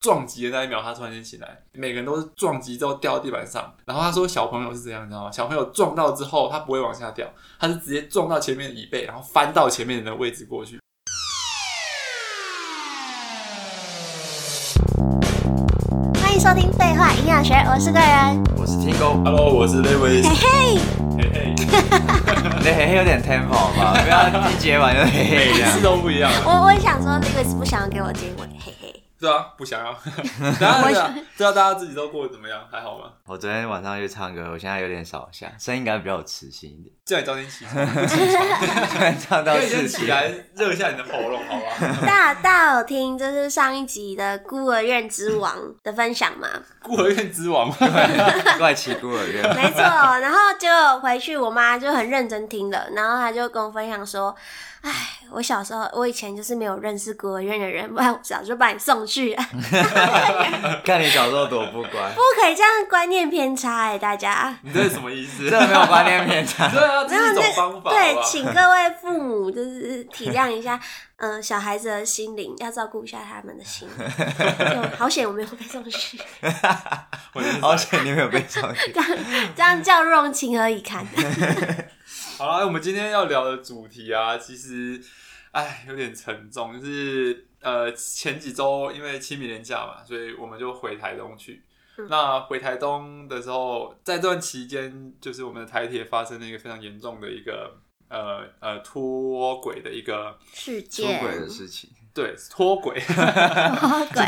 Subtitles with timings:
[0.00, 3.70] 撞击的那一秒，他突然间醒来，每个人都是撞击之后掉到地板上。
[3.84, 5.30] 然后他说小朋友是这样，你知道吗？
[5.30, 10.80] 小朋友撞到之后，他不会往下掉，他是直接撞到前面的椅背，然后翻到前面的位置过去。
[16.22, 20.78] 欢迎收听废话营养学，我是贵人，我是 Tingo，Hello，我是 Lewis，嘿嘿，
[21.18, 21.54] 嘿嘿，
[22.64, 26.32] 你嘿嘿有点 tempo 吧，不要一接完就嘿嘿每次都不一样。
[26.46, 28.79] 我我也想说，Lewis 不想要给我结尾，嘿嘿。
[29.20, 29.94] 对啊，不想要。
[30.58, 32.58] 然后对啊， 对啊，大家自己都过得怎么样？
[32.72, 33.04] 还好吗？
[33.26, 36.94] 我昨天晚上去唱歌，我现在有点少下，声音应该比较有磁性一点。
[37.04, 41.98] 叫你早点起床，不起床，唱到四起来热一下你的喉咙，好吧？
[42.06, 46.48] 大家大家有听就是上一集的孤儿院之王的分享吗？
[46.82, 47.70] 孤儿院之王，
[48.58, 49.42] 怪奇孤儿院。
[49.54, 50.68] 没错，然后就
[51.00, 54.34] 回去，我妈就很认真听了，然后她就跟我分享说。
[54.82, 54.90] 哎，
[55.30, 59.42] 我小时候，我以前就是没有认识孤儿院的人，不然我早就把你送去了。
[60.84, 64.56] 看你小时候多不乖，不可以这样观念偏差哎，大家。
[64.62, 65.48] 你这是什么意思？
[65.50, 66.68] 这没有观念偏差。
[66.72, 67.90] 对啊，这是一种方法。
[67.90, 70.80] 对，请各位父母就是体谅一下，
[71.16, 73.88] 嗯、 呃，小孩子的心灵要照顾一下他们的心。
[74.96, 76.18] 好险我没有被送去。
[77.60, 78.92] 好险你没有被送去。
[78.92, 79.18] 这样
[79.56, 81.06] 这样叫容情何以堪？
[82.38, 84.98] 好了，我们今天要聊的主题啊，其实，
[85.52, 86.78] 哎，有点沉重。
[86.78, 91.62] 就是呃，前几周因为清明年假嘛，所以我们就回台东去。
[91.98, 97.78] 嗯、那回台东的时候，在这段期间，就是我们的台铁发生了一个非常严重的一个
[98.08, 101.90] 呃呃脱轨的一个事件，脱轨的事情。
[102.12, 102.98] 对，脱轨，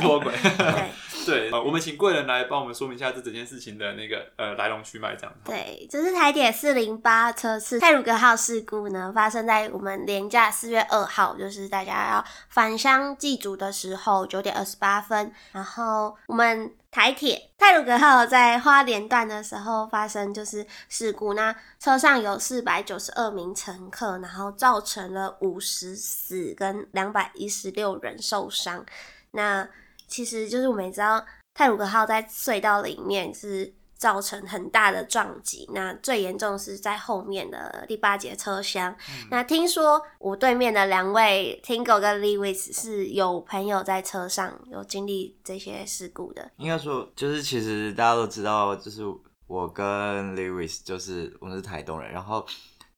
[0.00, 0.90] 脱轨，对
[1.26, 5.32] 对，呃，我们请贵人来帮我们说明一下这整件事情的那个呃来龙去脉，这样。
[5.44, 16.72] 对，这是台铁四零八车次泰鲁格号事故呢，发生在我们年假四月二号，就是大家要返乡祭祖的时候，九点二十八分，然后我们。
[16.92, 28.84] 台铁泰鲁格号在花莲段的时候发生就是事故，那车上有四百九十二名乘客，然后造成了五十死跟两百一十六人受伤。
[29.30, 29.66] 那
[30.06, 31.24] 其实就是我们也知道
[31.54, 33.74] 泰鲁格号在隧道里面是。
[34.02, 38.90] 造成很大的撞击，那最严重是在后面的第八节车厢。
[38.90, 46.50] 嗯、那听说我对面的两位 Tingo 跟 Lewis 是有朋友在车上有经历这些事故的。
[46.56, 49.02] 应该说，就是其实大家都知道，就是
[49.46, 52.44] 我跟 Lewis 就是我们是台东人，然后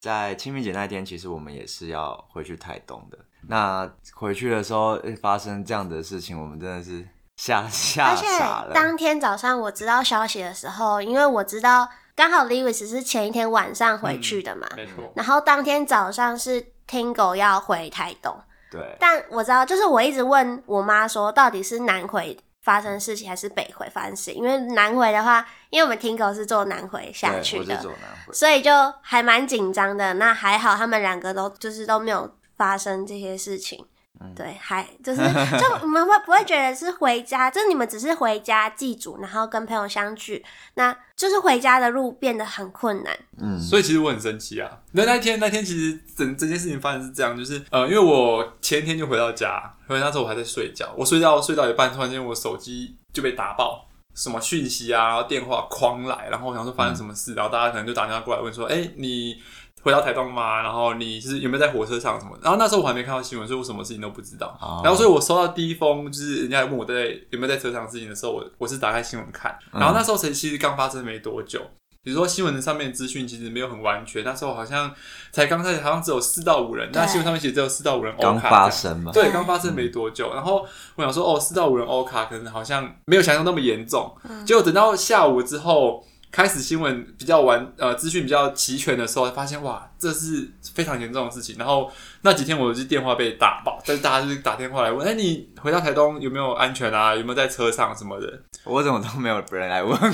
[0.01, 3.19] 在清明节那天，其实我们也是要回去台东的。
[3.47, 7.07] 那回去的时候发生这样的事情，我们真的是。
[7.37, 8.67] 吓吓傻了！
[8.67, 15.13] 而且当天早上我知道消息的时候，因为我知道刚好 Lewis 是前一天晚上回去的嘛，没错。
[15.17, 18.37] 然后当天早上是 Tingo 要回台东，
[18.71, 18.97] 对。
[19.01, 24.35] 但我知道，就是我一直问我妈说，到底是南回发生事情还是北回发生事情？
[24.35, 27.85] 因为南回的话，因为我们 Tingo 是坐南回下去的，
[28.33, 28.71] 所以就
[29.03, 30.15] 还蛮紧张的。
[30.15, 33.85] 那还好，他们两个都就是都没有发生这些事情。
[34.35, 35.21] 对，还就是
[35.59, 37.51] 就我们会不会觉得是回家？
[37.51, 40.43] 就是你们只是回家祭祖，然后跟朋友相聚，
[40.75, 43.15] 那就是回家的路变得很困难。
[43.39, 44.71] 嗯，所以其实我很生气啊。
[44.93, 59.43] 那那天那天其实整整件事情发生是这样，就是呃，因为我前一天就回到家，因为那时候我还在睡觉，我睡觉睡到一半，突然间我手机就被打爆，什么讯息啊，然后电话狂来，然后我想说发生什么事，嗯、然后大家可能就打电话过来问说，哎，你。
[59.85, 60.63] 回到台东吗？
[60.63, 62.37] 然后你是有没有在火车上什么？
[62.43, 64.57] 然后那时候我还没看到新闻，所以我什么事情都不知道。
[64.59, 64.83] Oh.
[64.85, 69.55] 然后所以我收到第一封就是人家问我在有没有在车上的事情的时候，我我是打开新闻看。
[69.71, 71.61] 然后那时候其实刚发生没多久，
[72.03, 74.25] 比如说新闻上面的资讯其实没有很完全。
[74.25, 74.91] 那时候好像
[75.31, 76.89] 才刚开始，好像只有四到五人。
[76.91, 78.25] 那新闻上面写只有四到五人欧卡。
[78.25, 79.13] 刚发生嘛？
[79.13, 80.33] 对，刚发生没多久。
[80.33, 80.67] 然后
[80.97, 84.17] 我想说，哦，四到五人欧卡可能好像没有想象那么严重。
[84.47, 86.03] 结果等到下午之后。
[86.35, 91.55] 开始新闻比较完，呃，资讯比较齐全的时候，发现哇，这是非常严重的事情。
[91.57, 91.89] 然后
[92.23, 97.15] 那几天我就电话被打爆，但是大家就是打电话来问，哎、欸，你回到台东有没有安全啊？
[97.15, 98.41] 有没有在车上什么的？
[98.65, 100.07] 我怎么都没有人来问我，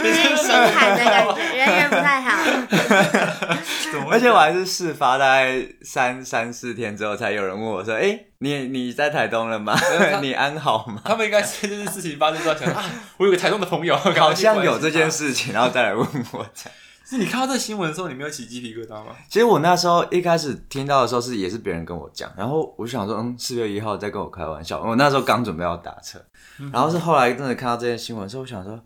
[0.00, 1.88] 因 为 心寒的感觉。
[4.14, 8.26] 而且我还是事发大概三三四天之后，才有人问我说，哎、欸。
[8.40, 9.74] 你你在台东了吗？
[10.20, 11.00] 你安好吗？
[11.02, 12.84] 他们应该是这件事情发生之后想啊，
[13.16, 16.46] 我有个台东的朋友， 好像有这件事情，然后再来问我。
[17.06, 19.16] 是你看到这个新闻的时候，你没有起鸡皮疙瘩吗？
[19.30, 24.78] 其实我那时候一开始听到的时候是也是别人跟我讲，然后我就想说，嗯，四月一号在跟我开玩笑。
[24.82, 26.18] 我那时候刚准备要打车，
[26.70, 28.78] 然后是后来真的看到这件新闻的时候，我想说，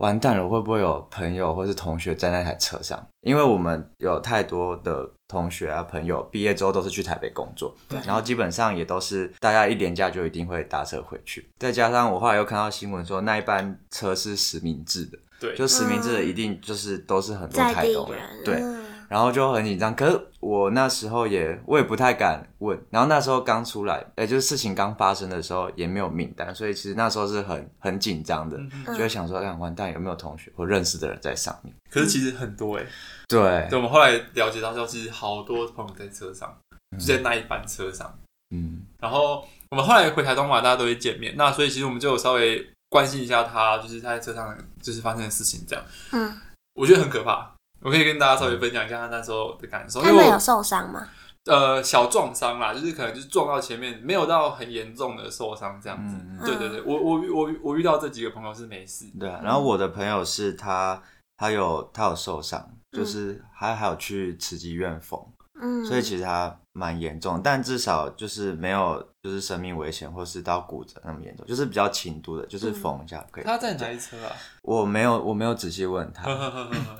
[0.00, 3.06] 完蛋了，会不会有朋友或是同学在那台车上？
[3.20, 11.48] 因为我们有太多的同学啊朋友毕业之后都是去台北工作，对然后基本上也都是大家一年假就一定会搭车回去。
[11.58, 18.89] 再加上我后来又看到新闻说那一班车是实名制的，对，就实名制的一定就是都是很多台东人，人对。
[19.10, 22.80] 嗯然后就很紧张，可是我那时候也我也不太敢问。
[22.90, 31.74] 然后那时候刚出来，哎，就是事情刚发生的时候也没有名单，所以其实那时候是很很紧张的，就会想说，哎，完蛋，有没有同学或认识的人在上面？
[31.90, 32.88] 可是其实很多哎、欸，
[33.26, 36.56] 对，对，我们后来了解到，说其实好多朋友在车上，
[36.96, 38.16] 就在那一班车上，
[38.54, 38.80] 嗯。
[39.00, 45.84] 然后我们后来回台东嘛，大家都会见面，那所以其实我们就有稍微关心一下他，就是他在车上就是发生的事情这样。
[46.12, 46.32] 嗯，
[46.74, 47.52] 我觉得很可怕。
[47.82, 50.02] 我可以跟大家稍微分享一下他那时候的感受。
[50.02, 51.06] 他们有受伤吗？
[51.46, 56.14] 呃，小撞伤啦，就是可能就是撞到前面，没有到很严重的受伤这样子。
[56.14, 59.06] 嗯、对对对，我我我我遇到这几个朋友是没事。
[59.18, 61.02] 对啊，然后我的朋友是他，
[61.38, 62.62] 他有他有受伤，
[62.92, 65.18] 就是他还有去慈济医院缝。
[65.62, 73.44] 嗯，所以其实他蛮严重，但至少就是没有就是生命危险，或是到骨折那么严重，就是比较轻度的，就是缝一下可以。
[73.44, 74.32] 他在哪一车啊？
[74.62, 76.24] 我没有，我没有仔细问他。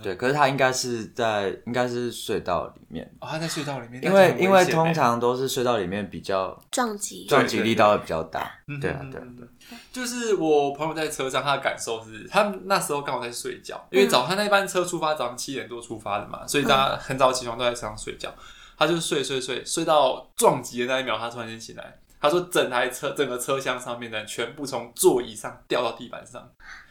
[0.02, 3.08] 对，可是他应该是在，应该是隧道里面。
[3.20, 4.02] 哦，他在隧道里面。
[4.02, 8.50] 因为因为通常都是隧道里面比较撞击，撞击力道会比较大。
[8.80, 9.48] 对啊，对对。
[9.92, 18.34] 就是我朋友在车上，他的感受是，他那时候刚好在睡觉，因为早上那一班车出发，早上七点多出发的嘛，所以大家很早起床都在车上睡觉。
[18.80, 21.98] 他就睡睡睡睡到撞击的那一秒，他突然间醒来。
[22.22, 26.46] 他说，整台车整个车厢上面的人全部从座椅上掉到地板上。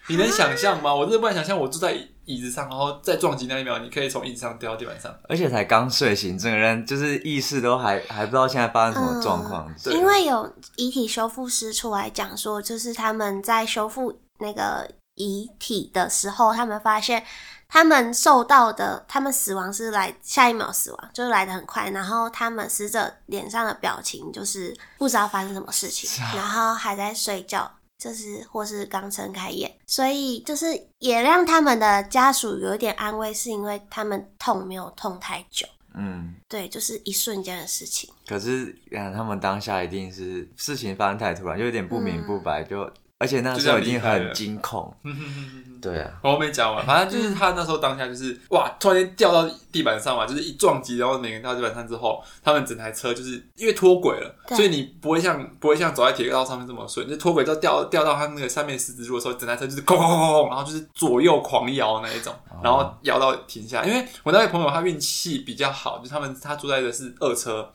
[0.08, 0.94] 你能想象吗？
[0.94, 1.96] 我真的不敢想象，我坐在
[2.26, 5.16] 椅子上，然后在撞击那一秒，你可以从椅子上掉到地板上。
[5.28, 9.72] 而且才刚睡醒，整个人就是意识都还还不知道现在发生什么状况。
[9.92, 17.24] 因为有遗体修复师出来讲说，就是他们在修复那个遗体的时候，他们发现。
[17.72, 21.88] 他们受到的，他们死亡是来下一秒死亡，就是来的很快。
[21.92, 30.66] 然后他们死者脸上的表情就是不知道发生什么事情，然后还在睡觉，就是或是刚睁开眼，所以就是
[30.98, 35.68] 也让他们的家属有一点安慰，是因为他们痛没有痛太久。
[35.94, 38.10] 嗯，对，就是一瞬间的事情。
[38.28, 42.94] 可是嗯，他们当下一定是事情发生太突然，就有点不明不白，嗯、就。
[43.20, 44.96] 而且那时候已经很惊恐，
[45.82, 62.34] 对啊，我没讲完，反正就是他那时候当下就是哇，突然间掉到地板上嘛，就是一撞击，然后每个人掉到地板上之后，他们整台车就是因为脱轨了，所以你不会像不会像走在铁道上面这么顺，就脱轨之后掉掉到他那个上面十字路的时候，整台车就是哐哐哐哐，然后就是左右狂摇那一种，
[62.64, 63.84] 然后摇到停下。
[63.84, 67.70] 因为我那位朋友他运气比较好，就是他们他坐在的是二车，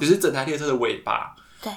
[0.00, 1.36] 就是整台列车的尾巴。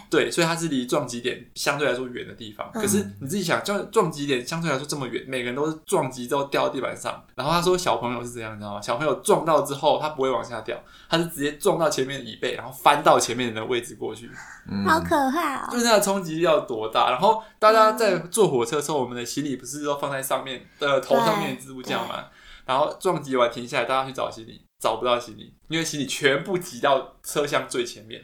[0.09, 2.69] 对对，所以它是离撞击点相对来说远的地方。
[2.73, 7.23] 嗯、可是你自己想，撞撞击点相对来说这么远，每个人都是撞击之后掉到地板上。
[7.35, 8.81] 然后他说小朋友是这样，你知道吗？
[8.81, 10.77] 小朋友撞到之后，他不会往下掉，
[11.09, 14.29] 他是直接撞到前面的椅背，然后翻到前面人的位置过去。
[14.69, 15.69] 嗯、好可怕哦！
[15.71, 17.09] 就是那个冲击力要多大？
[17.09, 22.25] 然后大家在坐火车的时候，我们的行李不是都放在上面的头上面的置物架吗？
[22.65, 28.21] 然后撞击完停下来，大家去找行李，找不到行李，因为行李全部挤到车厢最前面。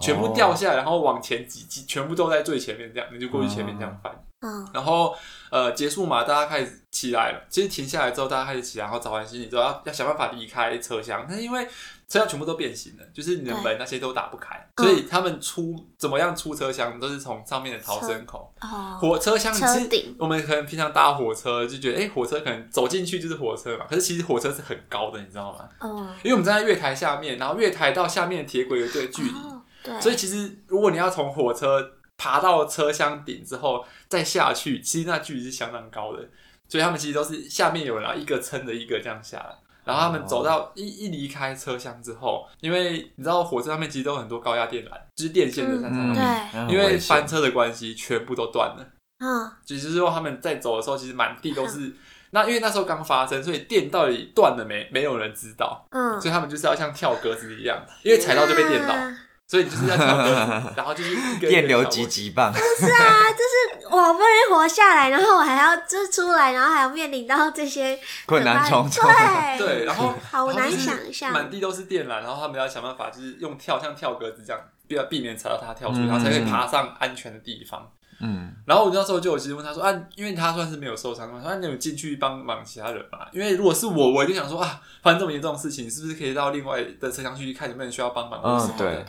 [0.00, 4.12] 全部掉下来，然后往前挤挤，全部都在最前面，这样你就过去前面这样翻。
[4.42, 5.16] 嗯，然后
[5.50, 7.42] 呃结束嘛，大家开始起来了。
[7.48, 11.24] 其实停下来之后，大家开始起来，然后找完行李之后，要要想办法离开车厢。
[11.26, 11.64] 但是因为
[12.06, 18.52] 车厢全部都变形了，就是你的门那些都打不开，所以他们出怎么样出车厢都是从上面的逃生口。
[18.60, 23.86] 哦，火车厢其实顶我们可能平常搭火车就觉得，哎，火车可能走进去就是火车嘛。
[23.88, 25.66] 可是其实火车是很高的，你知道吗？
[25.80, 29.30] 嗯，因为我们站在月台下面，然后月台到下面铁轨有一个距离。
[29.30, 29.55] 哦
[29.86, 36.28] 对所以其实，如果你要从火车爬到车厢顶之后再下去，其实那距离是相当高的。
[36.68, 39.54] 所以他们其实都是下面有人，然后一个撑着一个这样下来。
[39.84, 46.68] 然后他们走到一一离开车厢之后，因为你知道火车上面其实都有很多高压电缆，就是电线的在上面。
[46.68, 48.84] 因为翻车的关系，全部都断了。
[49.20, 49.48] 嗯。
[49.64, 51.78] 就是说他们在走的时候，其实满地都是。
[51.78, 51.94] 嗯、
[52.30, 54.88] 那因为那时候刚发生，所以电到底断了没？
[54.90, 55.86] 没有人知道。
[55.90, 56.20] 嗯。
[56.20, 58.92] 所以他们就是要像跳格子一样，因为踩到就被电到。
[58.92, 59.16] 嗯
[59.48, 62.52] 所以你就是要跳格子，然后就是一个 电流急急棒。
[62.52, 69.04] 不是啊，就是我不容易活下来，然后我还要就是出来，然后还要面临到这些困难重重。
[69.04, 77.88] 对对，然后好难想象，满地都是电缆，然后他们要想办法，就是用跳像跳格子这样，避避免踩到它跳出去，然后才可以爬上安全的地方。
[78.18, 83.18] 嗯，然后我那时候就有其实问他说啊，因为他算是没有受伤，他说啊，你有进去帮忙其他人嘛？
[83.30, 88.40] 因为如果是我，我就想说啊，发生这么严重的事情，是不是可以到另外的车厢去看有没有人需要帮忙？
[88.42, 89.04] 嗯，对。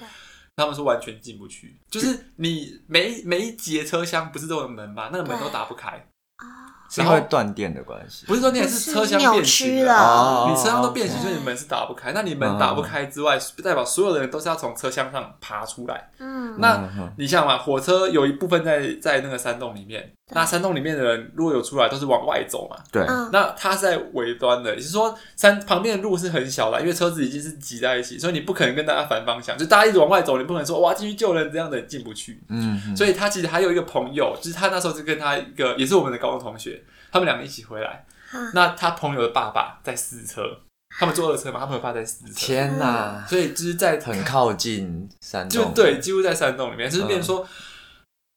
[0.57, 5.09] 他们说完全进不去，就是你每每一节车厢不是都有门吗？
[5.11, 5.89] 那个门都打不开。
[6.37, 6.45] 啊，
[6.89, 9.93] 是因为断电的关系，不是断电，是车厢变形了。
[9.93, 12.11] 哦、你车厢都变形，所以你门是打不开。
[12.11, 16.09] 那你门打不开之外，代表所有的人都是要从车厢上爬出来。
[16.17, 22.75] 嗯，那你想嘛，火车有一部分在在那个山洞里面，那山洞里面的人如果有出来，都是往外走嘛。
[22.91, 32.41] 对，那它是在尾端的，也就是说山旁边的路是很小的，因为车子已经是挤在一起，所以你不可能跟大家反方向，就大家一直往外走，你不可能说哇进去救人这样的进不去。
[32.49, 36.83] 嗯，所以他其实还有一个朋友，就是他那时候是跟他一个也是我们的高中同学。
[37.09, 38.05] 他们两个一起回来，
[38.53, 40.41] 那他朋友的爸爸在试车，
[40.99, 42.33] 他们坐二车嘛，他朋友爸在试车。
[42.35, 43.25] 天哪！
[43.25, 47.47] 所以就是在很靠近山洞，就对，几乎在山洞里面，就是变成说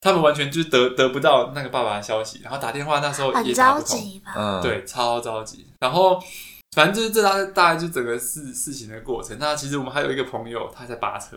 [0.00, 5.66] 他们完全就是得得不到那个爸爸的消息，然后打电话那时候也打不通，嗯，对，超着急。
[5.78, 6.20] 然后
[6.74, 9.36] 反正就是这大大概就整个事事情的过程。
[9.38, 11.36] 那其实我们还有一个朋友，他在扒车，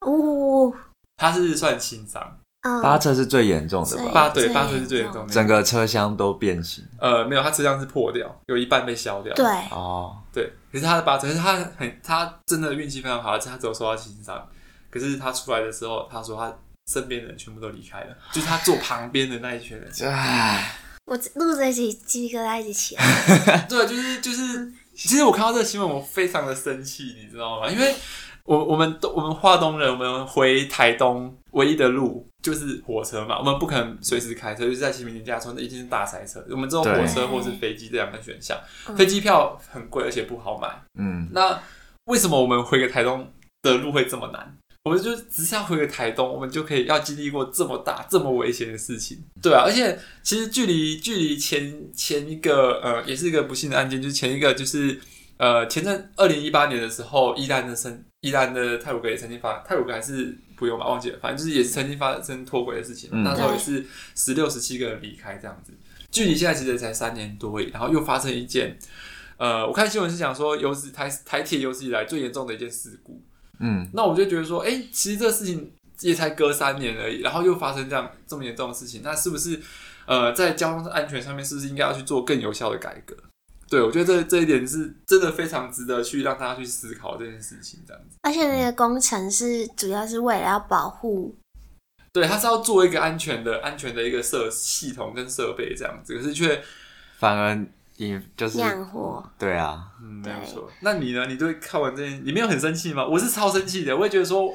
[0.00, 0.72] 哦，
[1.16, 2.38] 他是算轻伤。
[2.80, 4.10] 八车是最严重的吧？
[4.14, 6.84] 扒对，八车是最严重的，整个车厢都变形。
[7.00, 9.34] 呃，没有，他车厢是破掉，有一半被削掉。
[9.34, 10.52] 对，哦，对。
[10.70, 14.48] 可是他的八车，可是他很，他真的运气非常好，而且他只有受到轻伤。
[14.90, 16.56] 可是他出来的时候，他说他
[16.92, 19.90] 身边的人全部都离开了，就是他坐旁边的那一群人。
[20.12, 20.74] 唉，
[21.06, 23.64] 我录这一集鸡皮疙瘩一起起来。
[23.68, 27.70] 对，就是就是，其实我看到这个新闻，我非常的生气，你知道吗？
[27.70, 27.94] 因为
[28.44, 32.28] 我我们都我们华东人，我们回台东唯一的路。
[32.42, 36.44] 就是火车嘛，我们不可能随时开车，就是在清明节假说那一定是大塞车。
[36.50, 38.58] 我们只有火车或是飞机这两个选项，
[38.96, 40.68] 飞机票很贵，而且不好买。
[40.98, 41.56] 嗯，那
[42.06, 43.32] 为什么我们回个台东
[43.62, 44.56] 的路会这么难？
[44.84, 49.22] 我们就只是要回个台东，我们就可以要经历过这么大、这么危险的事情。
[49.40, 55.00] 对啊，而且其实距离距离前前一个呃，也是一个不幸的案件，就是前一个就是
[55.36, 60.36] 呃，前阵二零一八年的时候，伊兰的生伊兰的泰鲁格也曾经发泰鲁格还是。
[60.54, 63.84] 不用吧，忘记了，反正就是也是曾经发生脱轨的事情，嗯、那时候也是
[64.14, 65.72] 十六、十七个人离开这样子。
[66.08, 68.78] 距离现在其实才三年多，然后又发生一件，
[69.38, 73.20] 呃，我看新闻是讲说有史台台铁有史以来最严重的一件事故。
[73.62, 79.60] 嗯，那我就觉得说，哎、欸，其实这个事情也才隔三年而已，然后又发生这样这么严重的事情，那是不是
[80.06, 83.16] 呃在交通安全上面是不是应该要去做更有效的改革？
[83.70, 88.18] 对，我觉得这这一点是真的非常值得去让大家去思考这件事情，这样子。
[88.22, 91.34] 而且那个工程是主要是为了要保护，
[92.12, 96.62] 对，它是要做一个安全的、安全的一个设系统跟设备这样子，可是却
[97.18, 97.64] 反而
[97.96, 99.22] 引就是酿祸。
[99.38, 100.68] 对啊，嗯，没有错。
[100.80, 101.26] 那你呢？
[101.26, 103.06] 你对看完这件，你没有很生气吗？
[103.06, 104.54] 我是超生气的，我也觉得说，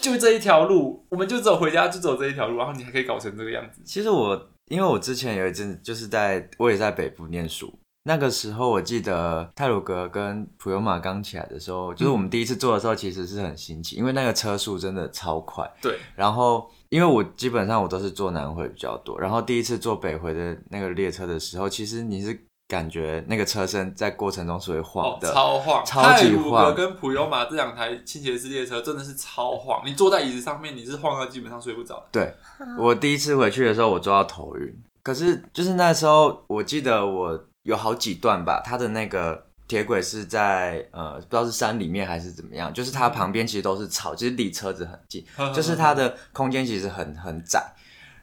[0.00, 3.80] 就这一条路，我们就走回家，就走这一条路，然后你还可以搞成这个样子。
[3.84, 7.72] 其实我因为我之前有一阵就是在我也在北部念书。
[8.06, 15.66] 那个时候，我记得泰鲁格跟普悠玛刚起来的时候，就是我们第一次坐的时候，其实是很新奇，因为那个车速真的超快。
[15.80, 15.98] 对。
[16.14, 26.74] 然后，因为我基本上我都是坐南回比较多，然后第一次坐北回的那个列车的时候，其实你是感觉那个车身在过程中是会晃的，哦、超晃，超级晃。
[26.74, 32.04] 跟普悠玛这两台倾斜式列车真的是超晃，你坐在椅子上面，你是晃到基本上睡不着。
[32.10, 32.34] 对，
[32.78, 34.82] 我第一次回去的时候，我坐到头晕。
[35.02, 37.44] 可是就是那时候，我记得我。
[37.64, 47.74] 有好几段吧，它的那个铁轨是在呃，不知道是山里面还是怎么样，就是它旁边其实都是草，其实离车子很近，就是它的空间其实很很窄。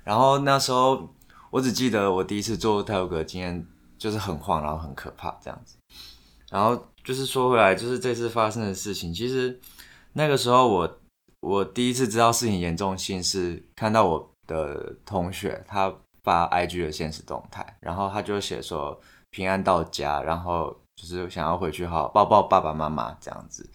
[0.03, 1.10] 然后那时候
[1.50, 3.65] 我只记得我第一次坐太鲁阁经验
[4.01, 5.77] 就是很晃，然后很可怕这样子。
[6.50, 9.60] 然后就是说回来，就是这次发生的事情，其实
[10.13, 11.00] 那个时候我
[11.41, 15.93] 我第一次知道事情严重性是看到我的同学他
[16.24, 19.00] 发 IG 的现实动态，然后他就写说。
[19.34, 23.65] 平安到家，然后就是想要回去好好抱抱爸爸妈妈这样子，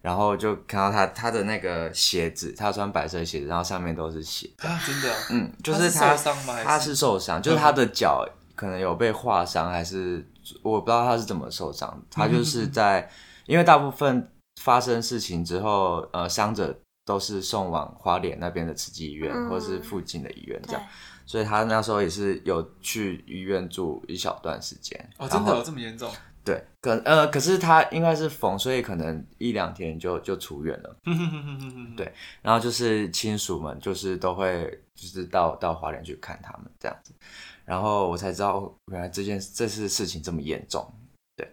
[0.00, 6.64] 然后就看到他他的那个鞋子，他穿白色鞋子，然后上面都是血啊，真的，嗯，就是他他是受伤吗？
[6.64, 10.26] 他是受伤，就是他的脚可能有被划伤，还是
[10.62, 12.02] 我不知道他是怎么受伤。
[12.10, 13.08] 他就是在
[13.46, 14.30] 因为大部分
[14.60, 20.82] 发生事情之后，呃，伤者都是送往花莲那边的慈济医院，嗯、或是附近的医院这样。
[21.26, 26.10] 所以他那时候也是有去医院住一小段时间哦，真的有这么严重？
[26.44, 30.96] 对，可呃，可是他应该是缝，所以可能一两天就就出院了。
[31.96, 37.14] 对，然后就是亲属们就是都会就是到到花莲去看他们这样子，
[37.64, 40.86] 然后我才知道原来这件这次事情这么严重。
[41.36, 41.50] 对，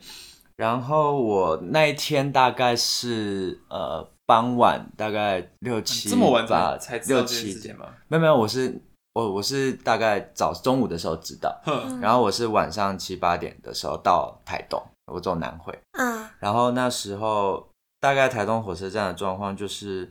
[0.56, 7.88] 然后我那一天大概是呃傍晚大概六七这么晚吧才知道这件事情吗？
[8.08, 8.82] 没有没有，我是。
[9.14, 17.68] 我我是大概早中午的时候知道，嗯、然后我是晚上七八点的时候到台东，我走南回，嗯，然后那时候
[18.00, 20.10] 大概台东火车站的状况就是，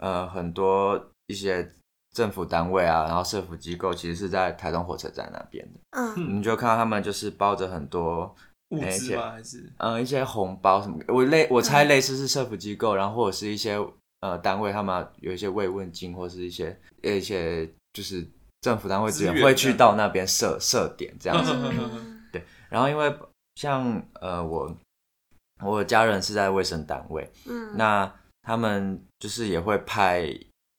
[0.00, 1.70] 呃，很多一些
[2.14, 5.80] 政府单位啊，然后社福机构，其实是在台东火车站那边的。
[5.90, 8.34] 嗯，你就看到他们就是包着很多
[8.70, 9.32] 物资吗？
[9.32, 10.98] 还是嗯一些红包什么？
[11.08, 13.78] 我类我猜类似是社福机构，然后或者是一些
[14.20, 18.26] 呃单位，他们有一些慰问金，或是一些一些就是
[18.62, 21.52] 政府单位资源会去到那边设设点这样子。
[21.54, 23.14] 嗯、对，然后因为
[23.54, 24.74] 像呃我
[25.62, 28.12] 我的家人是在卫生单位，嗯，那
[28.42, 30.28] 他们就是也会派。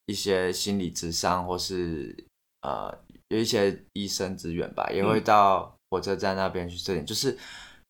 [0.09, 2.15] 一些心理咨商，或是
[2.63, 2.91] 呃
[3.27, 7.37] 有一些医生资源吧，也会到火车站那边去这点，就是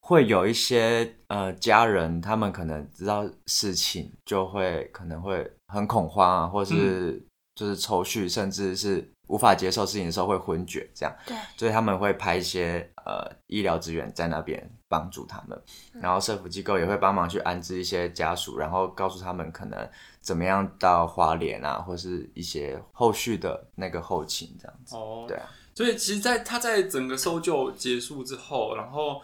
[0.02, 7.24] 会有一些呃家人，他们可能知道事情，就会可能会很恐慌啊，或是
[7.56, 11.16] 就是抽搐，甚至是无法接受事情的时候会昏厥，这样。
[11.26, 15.58] 对，所以他们会派一些呃医疗资源在那边帮助他们，
[16.02, 19.90] 然后社福机构也会帮忙去安置一些家属，然后告诉他们可能。
[20.22, 24.96] 怎么样到花莲啊，或是一些后续的那个后勤这样子。
[24.96, 25.50] 哦，对啊。
[25.74, 29.22] 所以其实，在他在整个搜救结束之后，然后，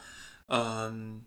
[0.48, 1.22] 嗯，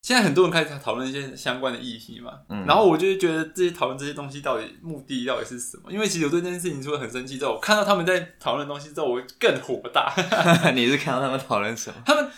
[0.00, 2.40] 现在很多人开始讨论一些相关的议题嘛。
[2.48, 2.64] 嗯。
[2.64, 5.92] 然后我就觉得这些讨论这些东西到底目的到底是什么？
[5.92, 10.12] 因为其实我对这件事情除了很生气之后，我看到他们在讨论东西之后，我更火大。
[10.74, 11.96] 你是看到他们讨论什么？
[12.06, 12.30] 他们。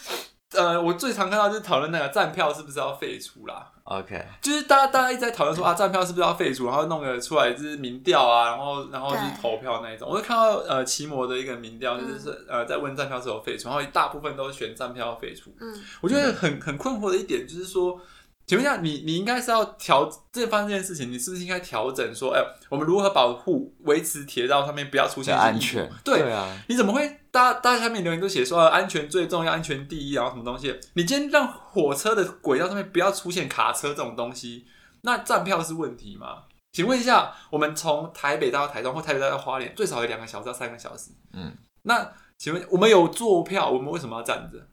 [0.56, 3.70] 呃，我最常看到就是讨论那个站票是不是要废除啦。
[3.84, 10.08] OK，就是大家大家一直在讨论说啊，站票是不是要废除，然后弄个出来就是民调啊，然后然后就是投票那一种。
[10.10, 15.50] 我就看到呃奇摩的一个民调，就是、嗯、呃在问站票是否废除，然后大部分都选站票要废除。
[15.60, 18.00] 嗯，我觉得很很困惑的一点就是说。
[18.48, 25.90] 请问一下，你你应该是要调这发生这件事情，你是不是应该调整说，哎、欸，我们如何保护、维持铁道上面不要出现安全？
[26.04, 27.22] 对，对啊，你怎么会？
[27.36, 30.74] 大家大家下面留言都写说安全最重要，安全第一，然后什么东西？
[30.94, 34.66] 你今天让火车的轨道上面不要出现卡车这种东西，
[35.02, 36.44] 那站票是问题吗？
[36.72, 41.10] 请问一下，我们从台北到台中或台北到花莲，最少有两个小时到三个小时。
[41.34, 44.66] 嗯，那请问我们有坐票，我们为什么要站着？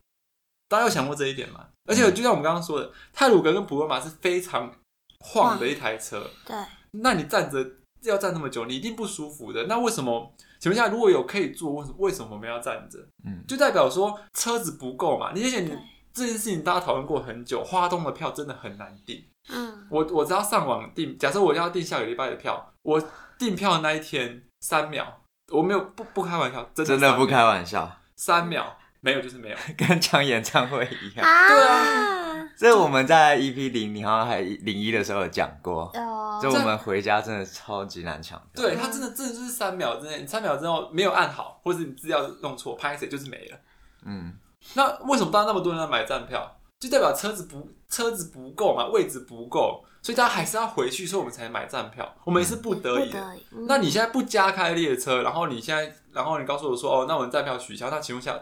[0.69, 1.65] 大家有想过这一点吗？
[1.85, 4.73] 而且就像我们刚刚说的，泰鲁格跟普罗马是非常
[5.19, 6.25] 晃的一台车。
[6.45, 6.55] 对，
[6.91, 7.71] 那你站着
[8.03, 9.65] 要站那么久，你一定不舒服的。
[9.65, 10.33] 那为什么？
[10.63, 12.97] 请问一下，如果有可以坐，为什么为什么我们要站着？
[13.25, 15.33] 嗯，就代表说车子不够嘛。
[15.35, 15.77] 你而且你
[16.13, 19.21] 这件事情大家讨论过很久，花东的票真的很难订。
[19.49, 23.03] 嗯，我我只要上网订，假设我要订下个礼拜的票，我
[23.37, 25.05] 订票的那一天三秒，
[25.51, 28.77] 我没有不不开玩笑，真的真的不开玩笑，三秒。
[29.03, 31.27] 没有就是没有， 跟抢演唱会一样。
[31.27, 35.91] 啊对啊，这我们在 EP 零，你好像还零一的时候有讲过。
[35.93, 38.41] 哦，就我们回家真的超级难抢。
[38.55, 43.57] 对，他真的真的就是三秒之内，你三秒之后没有按好，或者你资料弄错，拍谁就是没了。
[44.05, 44.33] 嗯，
[44.75, 46.55] 那为什么大家那么多人在买站票？
[46.79, 52.09] 就代表车子不车子不够嘛，位置不够，所以大家还是要回去，所以我们才买站票。
[52.23, 53.19] 我们也是不得已的。
[53.51, 58.37] 嗯、那你现在不加开列车，然后你现在，然后你告诉我说，哦，那我们站票取消，那请问一下。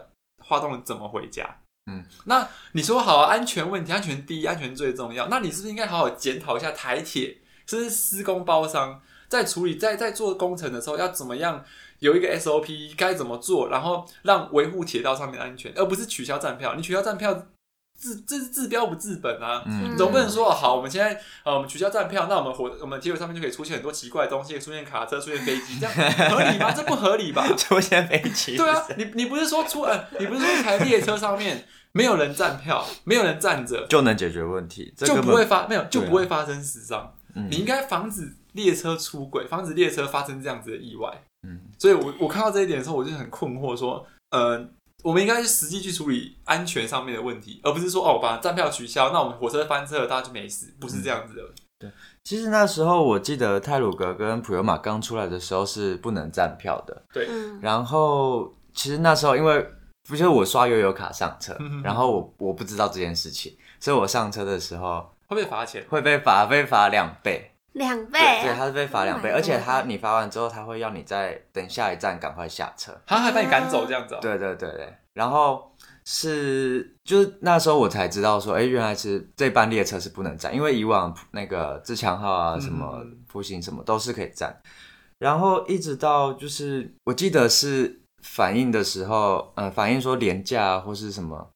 [0.52, 1.56] 花东人怎么回家？
[1.86, 5.28] 嗯，那你说好啊，安全问题，安全第一，安全最重要。
[5.28, 11.64] 那你是不是应该好好检讨一下台铁，是不是施工包商在处理，在在做工程的时候要怎么样
[12.00, 16.74] 有一个 SOP 该怎么做，然后让维护铁道上面的安全，而不是取消站票。
[16.74, 17.46] 你取消站票。
[18.02, 19.62] 治这是治标不治本啊！
[19.64, 26.72] 嗯，总不能说好，我们现在呃，我们取消站票，那我们火我们铁路上面就可以出现很多奇怪的东西，出现卡车，出现飞机，这样合理吗？
[26.72, 27.46] 这不合理吧？
[27.56, 28.56] 出现飞机？
[28.56, 37.14] 对啊，你你不是说出呃，你不是说一台列车上面没有人站票，没有人站着就能解决问题，就不会发没有就不会发生死伤。
[37.36, 41.08] 嗯，你应该防止列车出轨，防止列车发生这样子的意外。
[41.46, 44.68] 嗯，所以我我看到这一点的时候，我就很困惑，说呃。
[45.02, 51.42] 我们应该是实际去处理安全上面的问题，而不是说哦，把站票取消，那我们火车翻车了，大家就没事，不是这样子的。
[51.78, 51.90] 对，
[52.22, 57.02] 其实那时候我记得泰鲁格跟普悠玛刚出来的时候是不能站票的。
[57.12, 57.28] 对，
[57.60, 59.66] 然后其实那时候因为
[60.08, 67.51] 不是我刷悠游卡上车，然后我我不知道这件事情，所以我上车的时候会被罚钱，会被罚，被罚两倍。
[67.72, 74.18] 两倍、啊，对，他是被罚两倍，oh、而且他你罚完之后，他会要你再等下一站赶快下车，他还把你赶走这样子、哦。
[74.20, 84.70] 对对对对，然后是就是那时候我才知道说，哎、欸，原来是这班列车是不能站，因为以往那个自强号啊，什么复兴什么都是可以站，嗯、
[85.18, 91.48] 然后一直到就是我记得是反映的时候，嗯、呃，反映说廉价或是什么。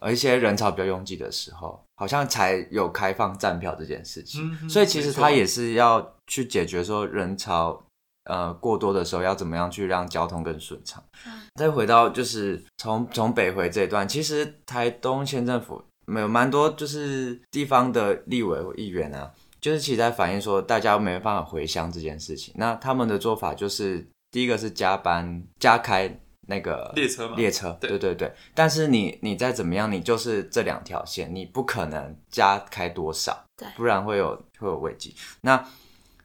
[0.00, 4.56] 而一些人潮比较拥挤的时候，好像才有开放站票这件事情。
[4.62, 7.84] 嗯、所以其实他也是要去解决说人潮
[8.24, 11.02] 呃过多的时候，要怎么样去让交通更顺畅。
[11.26, 19.30] 嗯、再回到就是从从北回这一段，其实台东县政府没有蛮多就是地方的立委或议员啊，
[19.60, 22.54] 就是其实在反映说大家没办法回乡这件事情。
[22.56, 28.32] 那他们的做法就是第一个是加班加开那个列车嘛，列车，对对对对。
[28.54, 35.14] 但是你你再怎么样，你就是这两条线，你不可能加开多少，对，不然会有会有危机。
[35.42, 35.62] 那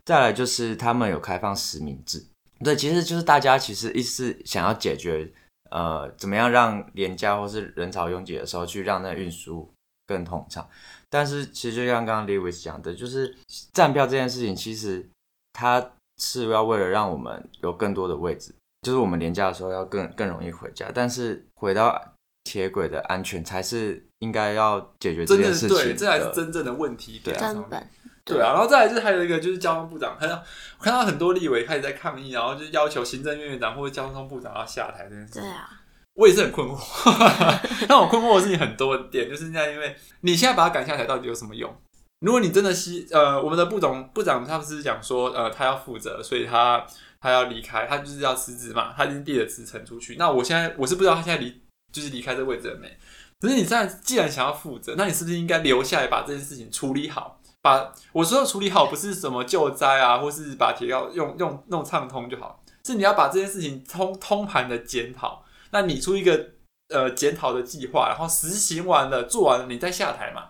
[0.06, 2.26] 再来就是他们有开放实名制，
[2.64, 5.30] 对，其实就是大家其实一是想要解决，
[5.72, 9.70] 呃，怎么样让廉价或是人潮拥挤的时候去让那运输
[10.08, 10.68] 更通畅。
[11.10, 13.36] 但是其实就像刚刚 Lewis 讲的，就是
[13.74, 15.08] 站票这件事情，其实
[15.52, 18.56] 它是要为了让我们有更多的位置。
[18.84, 22.00] 就是我们连假的时候要更更容易回家，但是回到
[22.44, 25.84] 铁轨的安全才是应该要解决这件事情的。
[25.84, 27.36] 对，这才是真正的问题点。
[27.40, 27.88] 根本。
[28.26, 30.42] 对啊，然后再来就是还有一个就是交通部长，看到
[30.78, 35.40] 我看到很多立委开始在抗议，然后就要求行政院院长或者交通部长要下台这件事。
[35.40, 35.70] 对啊，
[36.14, 36.78] 我也是很困惑。
[37.90, 41.74] 让我困惑的事情很多点，就是现在因为你现在把他赶下台到底有什么用？
[42.22, 46.86] 如果你真的希呃，我们的部长部长他不是讲说呃他要负责，所以他。
[47.24, 50.18] 他要离开，他就是要辞职嘛，他已经递了辞呈出去。
[50.18, 52.98] 那我现在我是不知道他现在离就是离开这位置了没。
[53.40, 57.40] 可是你现在既然想要负责，那你是不是应该留下来把这件事情处理好？
[57.62, 65.46] 把我说的处理好，不是什么救灾啊，或是把铁道用用弄畅通就好，是你要把这件事情通通盘的检讨。
[65.72, 66.50] 那你出一个
[66.90, 70.50] 呃检讨的计划，然后实行完了做完了，你再下台嘛。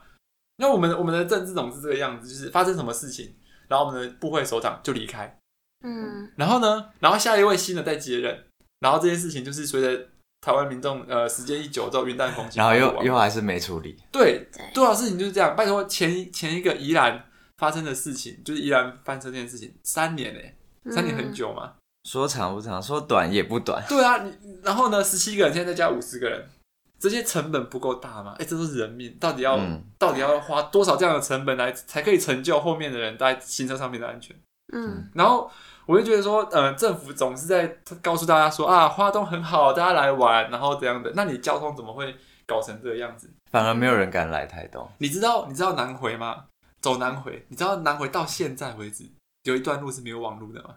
[0.57, 3.35] 那我们我们的政治总是这个样子，就是发生什么事情，
[3.67, 5.39] 然后我们的部会首长就离开。
[5.83, 6.89] 嗯，然后呢？
[6.99, 8.43] 然后下一位新的再接任，
[8.79, 10.07] 然后这件事情就是随着
[10.41, 13.97] 台湾民众呃时间一久之后云淡风轻，然后又又还是没处理。
[14.11, 15.55] 对，多少事情就是这样。
[15.55, 17.23] 拜托，前前一个宜兰
[17.57, 20.57] 发生的事情，就是宜兰翻车这件事情，三年嘞，
[20.89, 21.73] 三年很久嘛。
[22.09, 23.81] 说长不长，说短也不短。
[23.87, 25.03] 对啊，你然后呢？
[25.03, 26.45] 十七个人现在再加五十个人，
[26.99, 28.35] 这些成本不够大吗？
[28.39, 34.35] 哎，这都是人命，到底要、嗯、到底要花多少这样的成本来才可以成就后面的人在行车上面的安全？
[34.71, 35.51] 嗯，然后。
[35.85, 37.67] 我就觉得说，呃，政府总是在
[38.01, 41.11] 告诉大家说啊，花东很好，大家来玩，然后这样的。
[41.13, 42.15] 那你交通怎么会
[42.47, 43.29] 搞成这个样子？
[43.51, 44.89] 反而没有人敢来台东。
[44.99, 46.45] 你知道你知道南回吗？
[46.79, 49.03] 走南回，你知道南回到现在为止
[49.43, 50.75] 有一段路是没有网路的吗？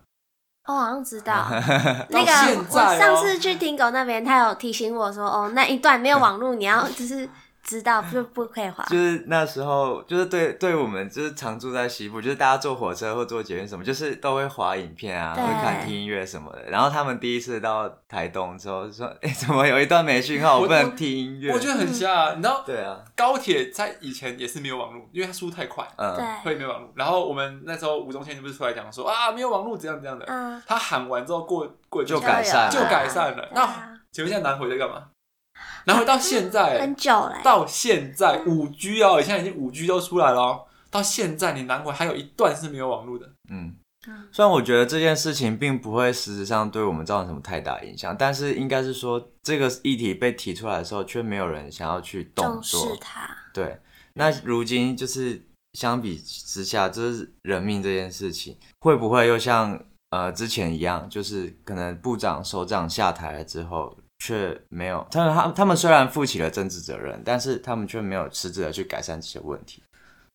[0.66, 1.46] 我好像知道。
[2.10, 2.32] 那个
[2.68, 7.30] 我上次去听狗那边，他有提醒我说，哦，那一段没有网路，你要就是。
[7.66, 16.70] 知道 就不可以滑，就是那时候，就是对对我们就是常住在西部，就是大家坐火车或坐捷运什么，就是都会滑影片啊，会看听音乐什么的。
[16.70, 22.62] 然后他们第一次到台东之后说：“哎、欸，怎么有一段没讯号，我，不能听音乐？”我觉得很瞎、啊，你知道？
[22.64, 26.90] 对啊，高铁在以前也是没有网络，因为它速度太快，嗯，对，会没有网络。
[26.94, 33.42] 然后我们那时候吴宗宪就不是出来讲说啊，没有网络怎样怎样的，嗯，他喊完之后过过就改善，就改善了。
[33.42, 35.02] 啊、那请问现在南回在干嘛？
[35.86, 40.64] 然后到现在很久了，到现在五 G 哦，现在已经五 G 都出来了哦。
[40.90, 43.30] 到现在你南国还有一段是没有网络的。
[43.50, 43.72] 嗯，
[44.32, 52.96] 虽然我觉得这件事情并不会实质上对我们造成什么太大影响，但是应该是说这个议题被提出来的时候，却没有人想要去动作。
[53.54, 53.78] 对，
[54.14, 55.40] 那如今就是
[55.74, 59.78] 相比之下，就是人命这件事情，会不会又像
[60.10, 63.96] 呃之前一样，就是可能部长、首长下台了之后？
[64.18, 69.82] 却没有，他们他他们虽然负起了政治责任，但是他们却没有实质的去改善这些问题。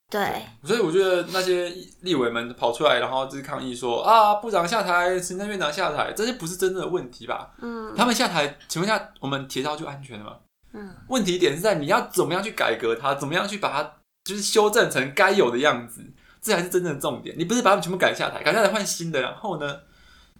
[0.10, 7.54] 对，对，所以我觉得那些立委们跑出来，然后就是抗议说啊，部长下台，行政院长下台，这些不是真正的问题吧？
[7.62, 10.36] 嗯，他们下台，请问一下，我们铁道就安全了吗？
[10.74, 13.84] 嗯，问题点是在你要怎么样去改革它，怎么样去把它
[14.24, 16.02] 就是修正成该有的样子，
[16.42, 17.36] 这才是真正的重点。
[17.40, 19.80] 你不是把他们全部赶下台，赶下来换新的，然后呢？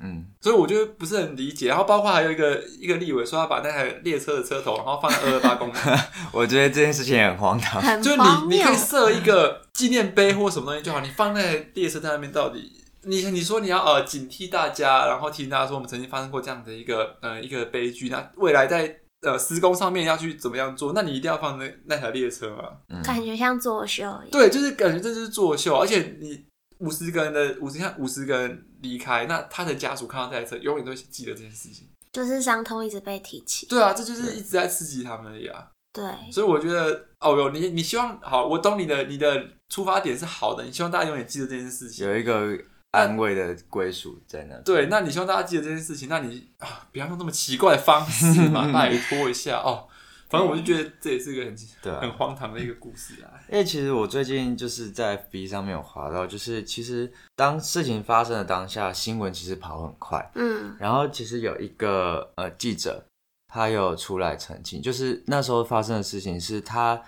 [0.04, 5.76] 嗯，所以我觉得不是很理解，然后包括还有一个一个立委说要把那台列车的车头，然后放在二二八公园，
[6.34, 8.02] 我觉得这件事情也很荒唐。
[8.02, 12.72] 就你你可以设一个纪念碑或什么东西就好，你放那台列车在那边，到底
[13.04, 20.94] 你你说你要呃警惕大家，然后提醒大家说我们曾经发生过这样的一个呃一个悲剧，那未来在呃施工上面要去怎么样做？
[20.94, 22.64] 那你一定要放那那台列车吗？
[22.90, 24.12] 嗯，感觉像作秀。
[24.32, 26.46] 对，就是感觉这就是作秀，而且你。
[26.82, 31.88] 五十个人的五十，像五十个人离开，那他的家属看到这台车，永远都会记得这件事情。
[32.12, 33.68] 就是伤痛一直被提起。
[33.68, 35.66] 对啊，这就是一直在刺激他们而已啊。
[35.94, 36.04] 对。
[36.32, 42.58] 所以我觉得，哦哟，你你希望好，我懂你的，你的出发点是好的，你希望大家永远记得这件事情，有一个
[42.92, 44.58] 安慰的归属在那。
[44.64, 49.88] 对，那你希望大家记得这件事情，那你啊，不要用那么奇怪的方式嘛， 拜托一下哦。
[50.30, 53.36] 反正我就觉得这也是一个很、啊、很荒唐的一个故事啊。
[53.52, 60.32] 因为其实我最近就是在 FB 上面有滑到，就是其实当事情发生的当下，新闻其实跑很快。
[60.36, 60.74] 嗯。
[60.80, 63.04] 然后其实有一个呃记者，
[63.50, 67.02] 他有出来澄清，就是那时候发生的事情是他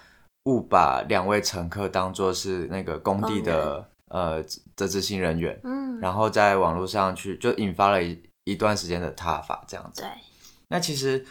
[0.44, 4.44] 误把两位乘客当作是那个工地的呃
[4.76, 5.58] 的执行人员。
[5.64, 5.98] 嗯。
[6.02, 10.02] 然后在网络上去就引发了一一段时间的挞伐这样子。
[10.02, 10.10] 对，
[10.68, 11.26] 那其实，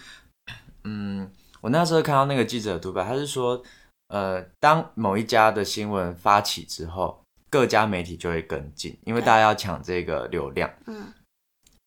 [0.84, 3.62] 嗯，我那时候看到那个记者的独白，他是说，
[4.12, 10.70] 呃，当某一家的新闻发起之后，各家媒体就会跟进，因为大家要抢这个流量。
[10.86, 11.12] 嗯。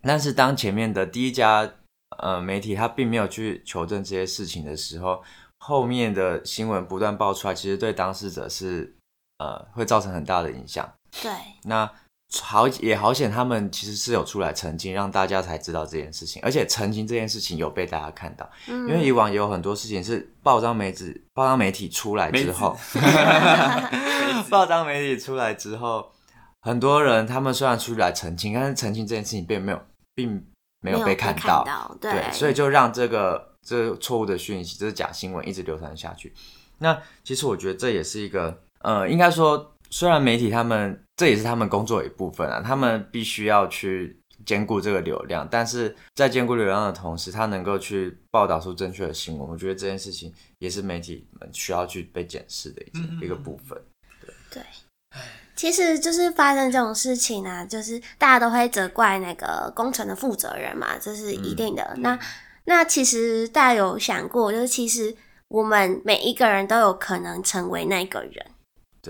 [0.01, 1.71] 但是当前面的第一家
[2.17, 5.23] 呃媒体他并没有去求证这些事情的时候，
[5.59, 8.95] 后面的新闻不断爆出来，其实对当事者是
[9.37, 10.91] 呃会造成很大的影响。
[11.21, 11.31] 对。
[11.63, 11.89] 那。
[12.41, 18.49] 好也好险，他们其实是有出来澄清，让大家才知道这件事情，而且澄清这件事情有被大家看到。
[18.67, 22.77] 嗯，因为以往也有很多事情是报章媒体报章媒体出来之后，
[24.49, 26.11] 报章媒体出来之后，
[26.61, 29.81] 很多人他们虽然出来澄清，但是澄清这件事情并没有
[30.13, 30.45] 并
[30.81, 36.33] 没有被看到，看到对，对，所以就让这个这个错误的讯息，这是假新闻，一直流传下去。
[36.79, 39.71] 那其实我觉得这也是一个，呃，应该说。
[39.91, 53.81] 虽然媒体他们这也是他们工作的一部分啊，他们必须要去兼顾这个流量，但是在兼顾流量的同时，他能够去报道出正确的新闻，我觉得这件事情也是媒体们需要去被检视的一一个部分。
[54.21, 54.63] 对对，
[55.55, 61.81] 其实就是发生这种事情啊，就是大家都会责怪那个工程的负责人嘛，这是一定的。
[61.95, 62.19] 嗯、那
[62.65, 65.15] 那其实大家有想过，就是其实
[65.47, 68.45] 我们每一个人都有可能成为那个人。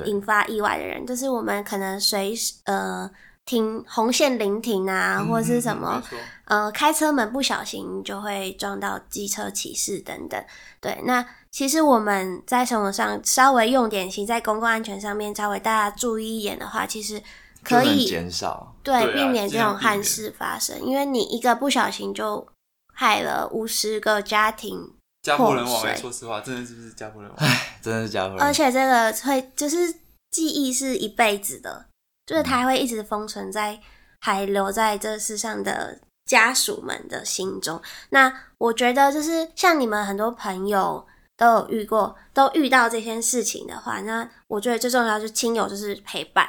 [0.06, 3.10] 引发意外的人，就是我们可能随时呃
[3.46, 6.04] 停红线临停啊，或者是什么、
[6.46, 10.44] 嗯、呃开车门不小心就会撞到机车骑士等等。
[10.82, 17.22] 对，那其实我们在生活上稍微用点心，在公共安全上面稍微大家注意一点的话，其实
[17.64, 20.84] 可以减少对，对、啊、避免这种憾事发生。
[20.84, 22.48] 因为你一个不小心就
[22.94, 24.95] 害了五十个家庭。
[25.26, 27.40] 家破人亡，说实话，真的是不是家破人亡？
[27.40, 28.48] 唉，真的是家破人亡。
[28.48, 29.92] 而且这个会就是
[30.30, 31.88] 记忆是一辈子的，
[32.28, 33.82] 就是它会一直封存在，
[34.20, 37.82] 还留在这世上的家属们的心中。
[38.10, 41.04] 那我觉得，就是像你们很多朋友
[41.36, 46.48] 都有遇过，都遇到这件事情的话，那我觉得最重要就是亲友就是陪伴，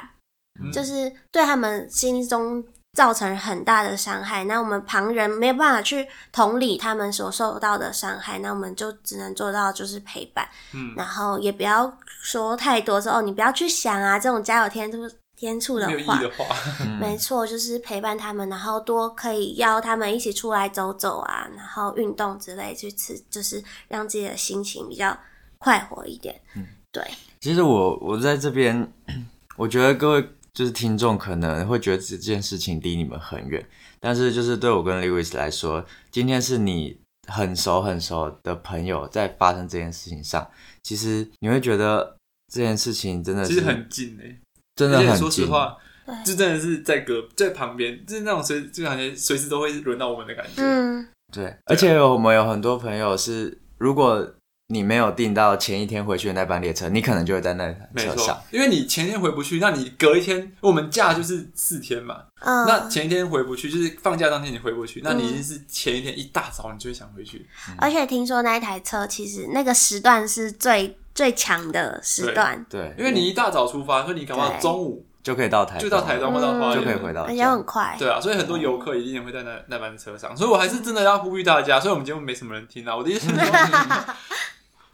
[0.63, 2.63] 嗯、就是对他们心中。
[2.97, 16.55] 造成很大的伤害，那我们旁人没有办法去同理他们所受到的伤害，那我们就只能做到就是陪伴，嗯，然后也不要说太多说哦，你不要去想啊这种家有天助天助的话，没有意义的话，
[16.99, 25.15] 没错，就是陪伴他们，然后多可以邀他们一起出来走走啊，然后运动之类，去吃，就是让自己的心情比较
[25.59, 26.41] 快活一点。
[26.55, 27.03] 嗯，对。
[27.41, 28.91] 其实我我在这边，
[29.55, 30.29] 我觉得各位。
[30.57, 33.63] 就是听众可能会觉得这件事情离你们很远，
[33.99, 36.97] 但是就是对我跟 Lewis 来说，今天是你
[37.31, 40.49] 很熟很熟的朋友在发生这件事情上，
[40.81, 42.17] 其实你会觉得
[42.51, 44.39] 这件事情真的是其实很近哎、欸，
[44.75, 45.17] 真的很近。
[45.17, 45.77] 说实话，
[46.25, 50.63] 就真的是在隔在旁边，就是那种随就感觉随时都会轮到我们的感觉。
[50.63, 54.33] 嗯，对，而且我们有很多朋友是如果。
[54.69, 58.37] 你没有订到前一天回去的那班列车，你可能就会在那台车上。
[58.51, 62.17] 因为你前一天回不去，那你隔一天，我们假就是四天嘛。
[62.41, 62.67] 嗯。
[62.67, 67.47] 那前一天回不去，就是放假当天你回不去，那你一定是前一天一大早你就会想回去。
[67.69, 67.75] 嗯。
[67.79, 72.65] 而且听说那一台车其实那个时段是最最强的时段。
[72.69, 72.81] 对。
[72.81, 72.95] 对。
[72.97, 77.95] 因为你一大早出发，所以你赶快中午就可以到台，就到台中或到花莲，就可以回到，而且很快。
[77.97, 81.79] 对啊，所以很多游客一定会在那那班车上，所以我还是真的要呼吁大家。
[81.79, 83.45] 所以我们节目没什么人听啊，我的意思是说。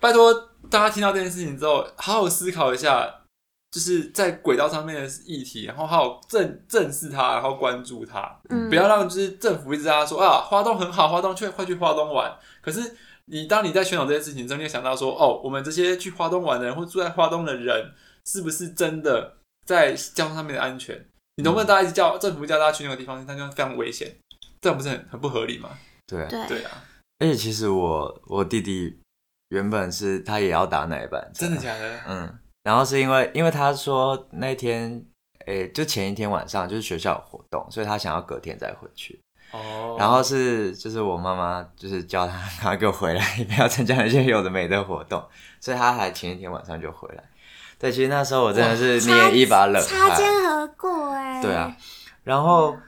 [0.03, 0.33] 拜托
[0.69, 3.09] 大家听到这件事情之后，好好思考一下，
[3.71, 12.37] 就是在轨道上面的议题，然后好好正正视它，然后关注它，嗯，不要让就是政府一直在他说啊，花东很好，花东去快去花东玩。
[12.61, 17.93] 可是你当你在宣导这件事情之后，你想到说，哦，我们这些去花东玩的人或住在花东的人，
[18.25, 20.93] 是不是真的在交通上面的安全？
[21.37, 24.13] 你能不能大家一直叫政府叫大家去那个地方，那就非常危险，
[24.59, 25.69] 这样不是很很不合理吗？
[26.05, 26.83] 对对对啊！
[27.19, 28.99] 而且其实我我弟弟。
[29.53, 31.99] 原本是他也要打那一班，真的假的？
[32.07, 35.05] 嗯，然后是因为因为他说那天，
[35.45, 39.21] 诶、欸，就前一天晚上就是学校有活动，所以他想要隔天再回去。
[39.51, 45.23] 哦，然后是就是我妈妈就是叫他赶快给我回来，不要参加那些有的没的活动，
[45.61, 47.23] 所以他还前一天晚上就回来。
[47.77, 51.39] 对，其实那时候我真的是捏一把冷汗，擦肩而过哎。
[51.43, 51.77] 对啊，
[52.23, 52.71] 然后。
[52.71, 52.81] 嗯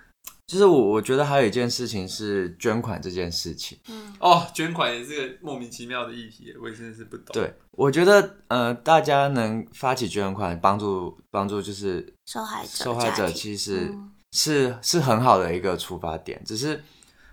[0.47, 3.79] 其实我我觉得还有一件事情是捐款这件事情。
[3.89, 7.33] 嗯，哦，捐款也是个莫名其妙的议题，我也真的是不懂。
[7.33, 16.39] 对，我觉得呃，大家能发起捐款帮助帮助就是受害者，受害者其实是、嗯、是，是很好的一个出发点。
[16.45, 16.83] 只是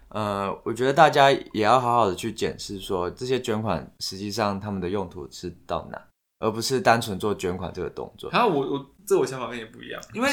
[0.08, 6.02] 呃，我觉得大家也要好好的去检视说这些捐款实际上他们的用途是到哪，
[6.38, 8.30] 而不是单纯做捐款这个动作。
[8.30, 10.30] 然后我我这我想法跟你不一样，因为。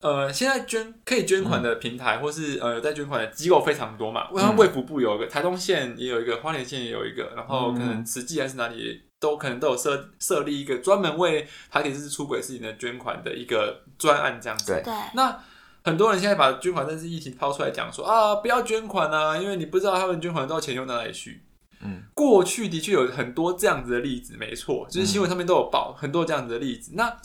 [0.00, 4.28] 呃，现在捐可以捐款的平台，嗯、或是呃在捐款的机构非常多嘛。
[4.36, 14.80] 像卫福部有一个，台东县也有一个，花莲县也有一个，然后可能慈济还是哪里都可能都有设设立一个专门为台铁这次出轨事情的捐款的一个专案这样子。
[14.84, 15.38] 对，那
[15.82, 21.42] 很多人现在把捐款这次疫情抛出来讲说啊，不要捐款啊，因为你不知道他们捐款的多少钱用到哪里去。
[21.80, 26.92] 嗯，过去的确有很多这样子的例子，没错，就是新闻上面都有报很多这样子的例子。
[26.94, 27.16] 那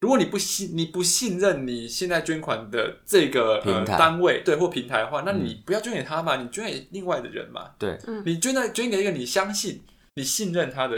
[0.00, 7.72] 如果你不信，你不信任你现在捐款的这个呃单位，对或平台的话，那你不要捐给他嘛，你捐给另外的人嘛。
[7.78, 9.82] 对，你捐在捐给一个你相信、
[10.14, 10.96] 你信任他的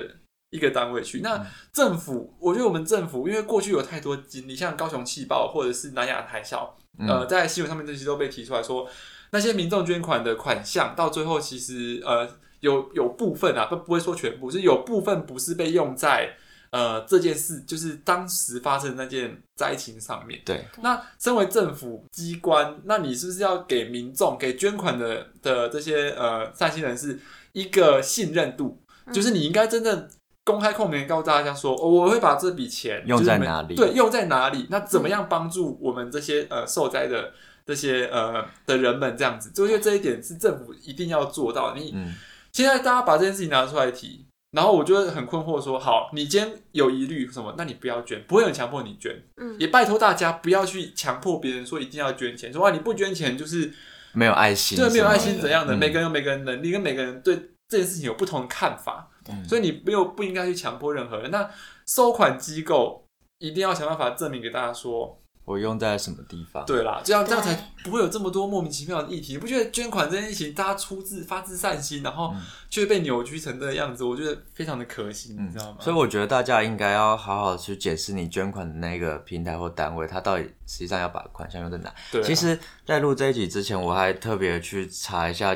[0.51, 1.19] 一个单位去。
[1.21, 6.69] 那政府，我觉得我们政府，因为过去有太多经历，像高雄气爆或者是南亚海啸，
[7.01, 8.89] 呃，在新闻上面这些都被提出来说，
[9.33, 12.29] 那些民众捐款的款项到最后其实呃
[12.61, 16.37] 有有部分啊，不不会说全部，是有部分不是被用在。
[16.73, 20.41] 呃，这件事就是当时发生的那件灾情上面。
[20.43, 27.19] 对，那身为政府机关，那你是不是要给民众、给捐款的的这些呃善心人士
[27.53, 28.83] 一个信任度？
[29.05, 30.09] 嗯、就是你应该真正
[30.45, 33.75] 公开透明告诉大家说，哦，我会把这笔钱用在哪里？
[33.75, 34.67] 对，用在哪里？
[34.71, 37.35] 那怎么样帮助我们这些呃受灾的
[37.67, 39.15] 这些呃的人们？
[39.15, 41.75] 这样子，就因为这一点是政府一定要做到。
[41.75, 42.15] 你、嗯、
[42.51, 44.25] 现在大家把这件事情拿出来提。
[44.53, 47.55] 然后我就很困惑，说：“好，你今天有疑虑什么？
[47.57, 49.21] 那你不要捐，不会有人强迫你捐。
[49.37, 53.73] 嗯，也拜托大家不要去强迫别人说一定要捐钱，说哇你不捐钱就是
[54.13, 55.75] 没有爱心，对，没有爱心怎样的？
[55.75, 57.35] 嗯、每个人有每个人能力，跟每个人对
[57.69, 61.31] 这件事情有不同的看法，嗯、所以你没有不应该去强迫任何人。
[61.31, 61.51] 那
[61.87, 63.07] 收款机构
[63.39, 66.65] 一定要想办法证明给大家说。”我用在什么地方？
[66.65, 67.53] 对啦，这样这样才
[67.83, 69.33] 不会有这么多莫名其妙的议题。
[69.33, 72.33] 你不觉得捐款这件事情，大家出自发自善心，然后
[72.71, 75.79] 却被扭曲成这个样子，我觉得非常的可惜，嗯、你知道吗？
[75.81, 81.93] 所以我觉得大家应该要好好去解释你捐款的那个平台或单位，它到底实际上要把款项用在哪。
[82.11, 85.55] 对、啊，其实，在录这一集之前，我还特别去查一下，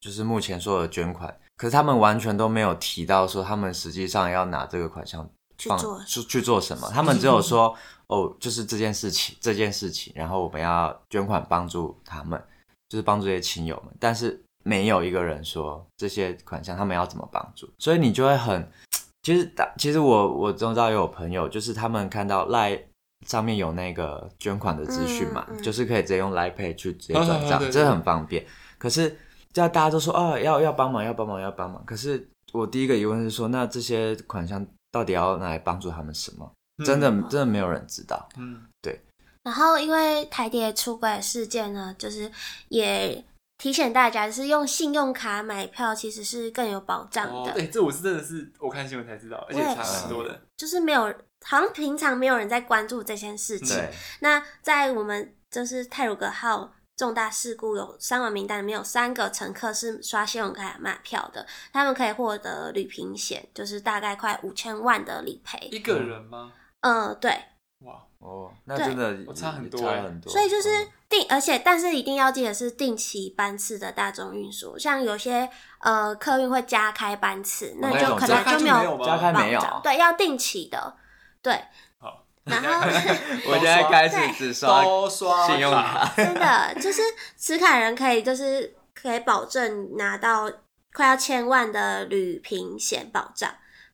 [0.00, 7.76] 就是目前所有的捐款，可是他们完全都没有提到说他们实际上要拿这个款项放去做去，去做什么，他们只有说。
[8.08, 12.42] 哦，就是这件事情，这件事情，然后我们要捐款帮助他们，
[12.88, 18.66] 就是帮助这些亲友们，但是没有一个人说这些款项他们要怎么帮助，所以你就会很，
[19.22, 22.80] 其实其实我我知道有朋友，就是他们看到 Line
[23.26, 28.46] 上面有那个捐款的资讯嘛，嗯嗯、就是可以直接用 Line Pay 去直接转账，这很方便。
[28.78, 29.18] 可是
[29.52, 31.84] 叫大家都说哦，要要帮忙，要帮忙，要帮忙。
[31.84, 36.52] 可是我第一个疑问是说，那这些款项到底要拿来帮助他们什么？
[36.84, 39.00] 真的真的没有人知道，嗯，对。
[39.44, 42.30] 然后因为台铁出轨事件呢，就是
[42.68, 43.24] 也
[43.56, 47.52] 提醒大家，就是用信用卡买票其实是更有保障的。
[47.52, 50.40] 对、哦欸，这我是真的是我看新闻才知道，而且差很多的。
[50.56, 51.02] 就是没有，
[51.44, 53.76] 好像平常没有人在关注这件事情。
[54.20, 56.72] 那在我们就是泰鲁格号。
[56.98, 65.68] 重大事故有伤亡名单里面有三个乘客是刷信用卡买票的，他们可以获得旅平险，就是大概快五千万的理赔。
[65.70, 66.52] 一个人吗？
[66.80, 67.30] 嗯，对。
[67.84, 70.32] 哇哦，那真的我差很多，差很多。
[70.32, 80.96] 所以就是定，而且但是一定要记得是定期班次的大众运输，像有些呃客运会加开班次，那就可能就没有加开没有，对，要定期的，
[81.40, 81.62] 对。
[82.50, 82.86] 然后，
[83.46, 84.82] 我现在开始只刷
[85.46, 87.02] 信用卡，真的就是
[87.38, 90.50] 持卡人可以就是可以保证拿到
[90.92, 93.50] 快要千万的旅平险保障，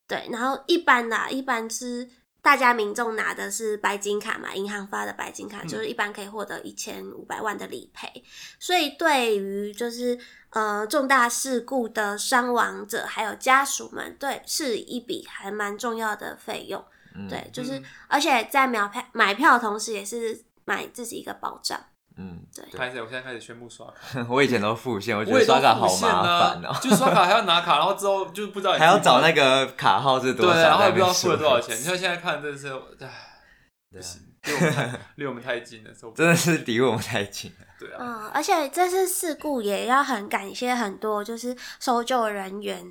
[0.07, 0.29] 对。
[0.31, 2.09] 然后一般啦，一般是
[2.41, 8.23] 大家民众拿的是白金卡嘛，银行发的白金卡，嗯、就是一般可以获得一千五百万的理赔。
[8.59, 10.19] 所以对于就是
[10.51, 16.85] 呃重大事故的伤亡者还有家属们，对，是一笔还蛮重要的费用。
[17.29, 21.81] 对，就是，而且在秒票买票的同时，也是买自己一个保障。
[22.17, 22.65] 嗯，对。
[22.79, 24.25] 开始，我现在开始宣布刷卡。
[24.31, 26.73] 我以前都付现，我觉得刷卡好麻烦哦。
[26.81, 31.77] 就刷卡还要拿卡，然后之后就不知道 还要找那个卡号是多少，对，然后也不知道付了多少钱。
[31.77, 32.69] 你看现在看，真的是，
[33.01, 33.11] 唉，
[33.91, 37.67] 不行， 离我们太离我们太近了，真的是离我们太近了。
[37.79, 42.85] 对啊，嗯，而且这次事故也要很感谢很多就是搜救人员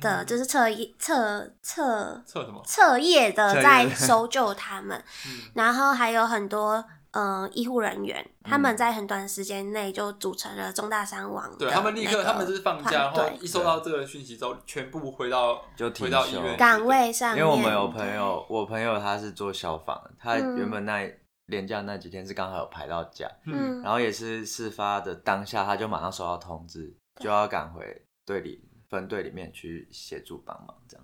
[0.00, 2.62] 的，就是彻夜彻彻彻什么？
[2.66, 5.02] 彻夜的在搜救他们，
[5.54, 11.50] 然后还有很多呃医护人员，他们在很短时间内就组成了重大伤亡。
[11.58, 17.36] 对他们立刻，他们就是放假，然后一收到这个讯息之后，全部回到就回到医院岗位上。
[17.36, 21.10] 因为我们有朋友，我朋友他是做消防，他原本那。
[21.48, 26.90] 连假那几天是刚好有排到假，嗯，然后也是事发的当下，他就马上收到通知，
[27.20, 27.84] 就要赶回
[28.24, 31.03] 队里分队里面去协助帮忙，这样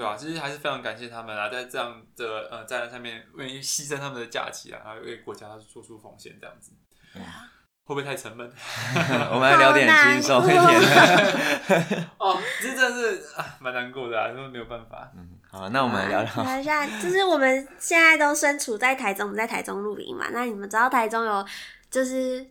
[0.00, 6.72] 对啊，其实还是非常感谢他们啊，在这样的呃灾难上面愿意牺牲他们的假期啊，然后为国家做出奉献这样子。
[7.12, 7.50] 对啊。
[7.82, 8.46] 会不会太沉闷？
[9.34, 10.62] 我们来聊点轻松一点。
[12.18, 15.10] 哦，这真的是啊，蛮难过的啊，因为没有办法。
[15.16, 16.44] 嗯，好，那我们来聊聊。
[16.44, 20.28] 聊一下，就是我们现在都身处在台中，我们在台中录音嘛。
[20.30, 21.44] 那你们知道台中有
[21.90, 22.48] 就是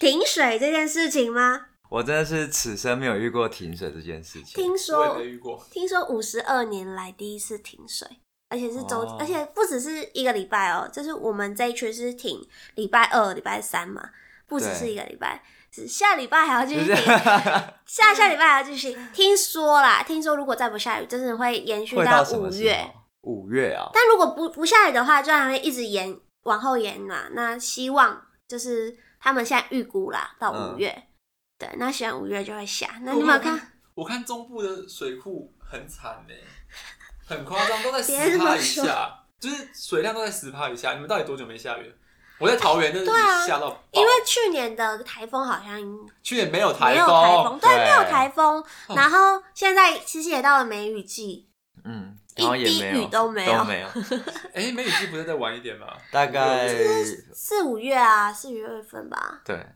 [0.00, 1.66] 停水这件事情吗？
[1.88, 4.62] 我真的是此生没有遇过停水这件事情。
[4.62, 5.64] 听说，我也没遇过。
[5.70, 8.06] 听说五十二年来第一次停水，
[8.48, 14.10] 而且是周，哦、而且不只是一个礼拜哦，就是我们这一区是停礼拜二、礼拜三嘛。
[14.46, 16.96] 不只是一个礼拜，是下礼拜还要继续停，
[17.84, 18.96] 下下礼拜还要继续。
[19.12, 22.90] 听说啦，听说如果再不下雨，真的会延续到五月。
[23.20, 23.90] 五月啊！
[23.92, 27.24] 但如果不不下雨的话，就还会一直延往后延嘛。
[27.32, 30.88] 那希望就是他们现在预估啦，到五月。
[30.88, 31.02] 嗯、
[31.58, 32.88] 对，那喜欢五月就会下。
[33.02, 33.72] 那你们有看？
[33.94, 36.34] 我看中部的水库很惨呢，
[37.26, 40.94] 很夸张，都在十趴以下，就是水量都在十趴以下。
[40.94, 41.94] 你们到底多久没下雨了？
[42.38, 43.00] 我在桃园，那
[43.40, 45.76] 是下到、啊，因为去年的台风好像
[46.22, 48.64] 去年没有台风，没有台风，对，没有台风。
[48.90, 51.48] 然后现在其实也到了梅雨季，
[51.82, 53.88] 嗯，一滴雨都没有，都没有。
[54.54, 55.88] 哎，梅雨季不是再晚一点吗？
[56.12, 56.72] 大概
[57.34, 59.40] 四五月啊，四五月份吧。
[59.44, 59.66] 对，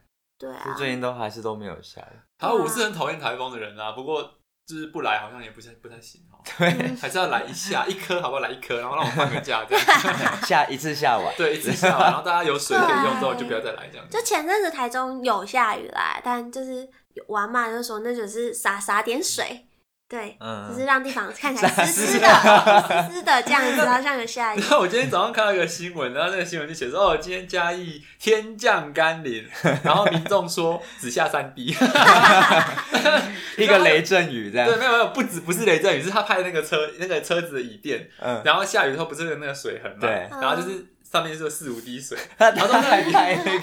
[0.42, 2.06] 对啊，最近都还是都没有下。
[2.38, 4.30] 好，我是很讨厌台风的人啊，不过。
[4.64, 6.38] 就是不来，好像也不太不太行哦。
[6.56, 8.40] 对， 还是要来一下，一颗好不好？
[8.40, 9.84] 来一颗，然后让我放个假，这样
[10.46, 14.06] 下一次下完，对，一次下完，然后大家有水可以用之后，就不要再来这样。
[14.08, 16.88] 就前阵子台中有下雨啦，但就是
[17.26, 19.66] 玩嘛，就说那就是洒洒点水。
[20.12, 22.28] 对，嗯，就是让地方看起来 湿湿的、
[23.08, 24.60] 湿湿的这样子，然后像有下雨。
[24.60, 29.42] 然后我今天早上看到一个新闻，然后那个新闻就写说，哦，今天嘉义天降甘霖，
[29.82, 31.68] 然后民众说只下三滴，
[33.56, 34.68] 一个雷阵雨这样。
[34.68, 40.88] 对，没有没有，不止不是雷阵雨，是他拍那个车那个车子的椅垫，嗯，然后下雨的时候不是有那个水痕嘛，对，然后就是。
[41.12, 43.12] 上面是四五滴水， 然后那个雨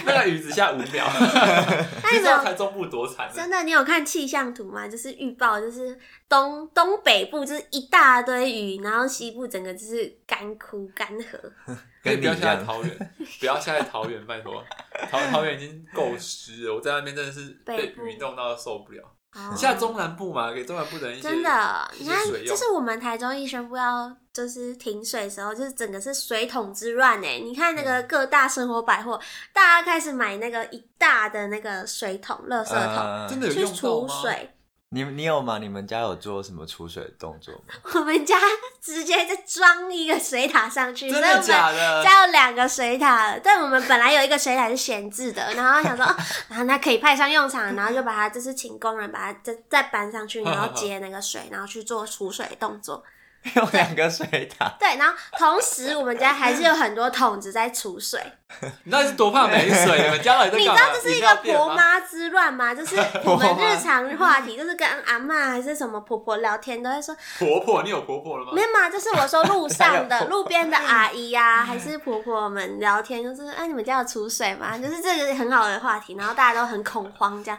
[0.05, 1.03] 那个雨只下五秒，
[2.13, 3.27] 你知道台中部多惨？
[3.33, 4.87] 真的，你有看气象图吗？
[4.87, 5.97] 就是预报，就是
[6.29, 11.39] 东东北部就是一大堆雨，然后西部整个就是干枯干涸。
[12.03, 14.63] 可以不要下在桃园，不要下在桃园，拜托，
[15.09, 19.03] 桃桃园已经够湿了，我在那边真的是被雨弄到受不了。
[19.51, 27.39] 你下中南部嘛，给中南部的人真的，你看，水就是我们台中一宣布要就是停水的时候，就是整个是水桶之乱哎！
[27.39, 29.19] 你看那个各大生活百货，
[29.53, 34.55] 大家开始买那个一大的那个水桶、垃圾桶，真的有去储水。
[34.91, 35.59] 你你有吗？
[35.59, 37.75] 你们家有做什么储水动作吗？
[37.93, 38.35] 我们家
[38.81, 41.77] 直接就装一个水塔上去，真的假的？
[41.77, 43.39] 所以我们家有两个水塔了。
[43.39, 46.03] 但我们本来有一个水塔是闲置的，然后想说，
[46.49, 53.03] 然后那可以派上用场，然后就把它就是请工人把它再再搬上去，然后 接那个水，然后去做储水动作。
[53.55, 58.19] 有两个水塔，对，然后同时我们家还是有很多桶子在储水。
[58.83, 60.01] 你到底是多怕没水？
[60.03, 60.43] 你们家？
[60.43, 62.75] 你知道这是一个婆妈之乱吗？
[62.75, 67.81] 就是 我们日常话题，就是跟阿嬷还是什么婆婆聊天，都会说婆婆。
[67.81, 68.51] 你有婆婆了吗？
[68.53, 74.77] 没有嘛，就是我说路上的路边的阿姨呀、啊，还是婆婆们聊天，就是哎，你们家有储水吗？
[74.77, 77.57] 就是这个很好的话题，然后大家都很恐慌这样。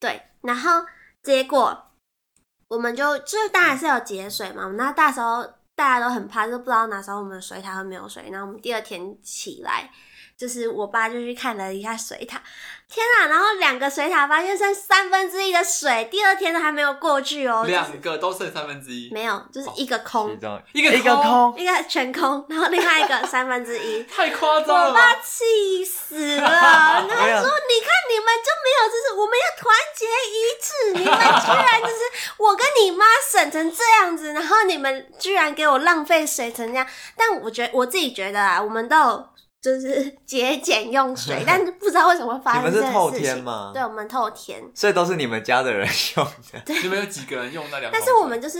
[0.00, 0.86] 对，然后
[1.22, 1.84] 结果。
[2.68, 5.42] 我们就就是当然是有节水嘛，那大时候
[5.74, 8.28] 大家都很怕，就不知道哪时候我们的水塔会没有水。
[8.30, 9.90] 然后我们第二天起来，
[10.38, 12.40] 就是我爸就去看了一下水塔，
[12.88, 13.26] 天啊！
[13.26, 17.64] 然后两个水塔发现剩三分之一的水，第二天都还没有过去哦。
[17.66, 20.30] 两个都剩三分之一，没有，就是一个空，
[20.72, 24.88] 一个一个空，一个全空，然后另外一个 三分之一，太夸张了！
[24.90, 36.86] 我爸气死了， 然后说：“你看你们就没有，就是我们要团结一致，你们居然就是我跟你妈省成这样子，然后你们居然给我浪费水成这样。”
[37.18, 39.28] 但我觉得我自己觉得啊，我们都有。
[39.60, 42.80] 就是 节俭用水，但是不知道为什么会发生这事情。
[42.80, 43.70] 你们是透天吗？
[43.74, 46.60] 对，我们透天，所以都是你们家的人用的。
[46.64, 47.92] 对，你们有几个人用那两？
[47.92, 48.58] 但是我们就是，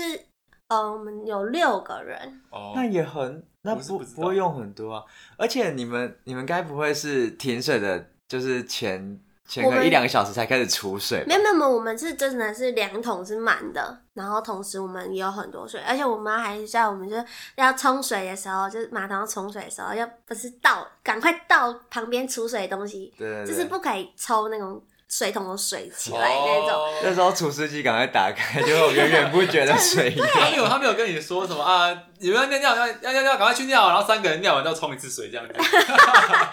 [0.68, 2.40] 呃，我们有六个人。
[2.51, 5.05] 哦，那也很，那不不，不会用很多啊。
[5.36, 9.20] 而且你们你们该不会是停水的，就是前。
[9.49, 17.24] 前个一两个小时才开始储水，没有没有，我们是真的是两桶是满的，然后同时我们也有很多水，而且我妈还叫我们就是
[17.57, 26.70] 要冲水的时候，就是马桶要冲水的时候，要不是倒，赶快倒旁边储水的东西，对，对，对，就是不可以抽那种水桶的水起来那种。
[26.70, 30.11] 哦、那时候除湿机赶快打开，就有源源不绝的水。
[30.34, 31.88] 他没有，他没有跟你说什么啊？
[32.18, 35.55] 你们要尿尿要要尿尿，赶快去尿，然后三个人尿完就要冲一次水这样子。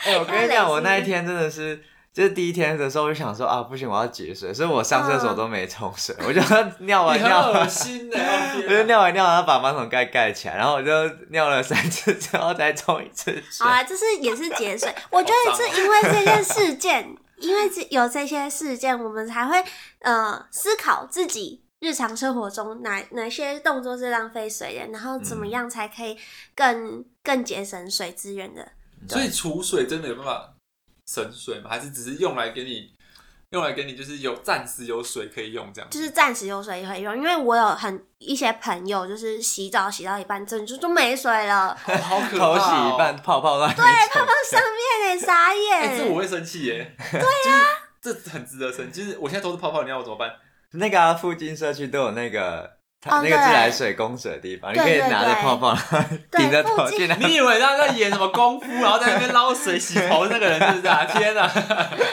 [0.05, 1.83] 哎、欸，我跟你讲，我那一天真的是。
[2.15, 6.39] 就是第一天的时候，我就想说啊，不行，我要节水，所以我上厕所都没冲水，嗯、我就
[6.85, 8.17] 尿完尿，恶心的，
[8.65, 10.91] 我就尿完尿，然后把马桶盖盖起来，然后我就
[11.31, 13.43] 尿了三次之后再冲一次水。
[13.59, 14.95] 好啊，这是也是节水。
[15.09, 19.61] 我觉得是因为这件事件，因为这有这些事件，我们才会
[19.99, 26.17] 呃思考自己日常生活中哪哪些动作是浪费水的，然后怎么样才可以
[26.55, 28.65] 更更节省水资源的。
[29.09, 30.54] 所以储水真的有办法
[31.05, 31.69] 省水吗？
[31.69, 32.91] 还是只是用来给你
[33.51, 35.89] 用来给你，就是有暂时有水可以用这样？
[35.89, 42.57] 就是暂时有水可以用，因为我有很一些朋友，就是洗澡洗到一半，整就就没水了，哦、好可怕、哦！
[42.57, 45.79] 头洗一半，泡泡在对泡泡上面诶， 傻眼！
[45.79, 46.95] 哎、欸，这我会生气耶。
[47.11, 47.63] 对呀、啊，
[48.01, 49.03] 这很值得生气。
[49.03, 50.31] 就是我现在都是泡泡，你要我怎么办？
[50.71, 52.74] 那个、啊、附近社区都有那个。
[53.05, 55.77] 那个自来水供水的地方，你可以拿着泡泡
[56.31, 57.15] 顶着头进来。
[57.17, 61.05] 你以为他在演什么功夫，然后在那边捞水洗头那个人是不是啊？
[61.11, 61.47] 天哪！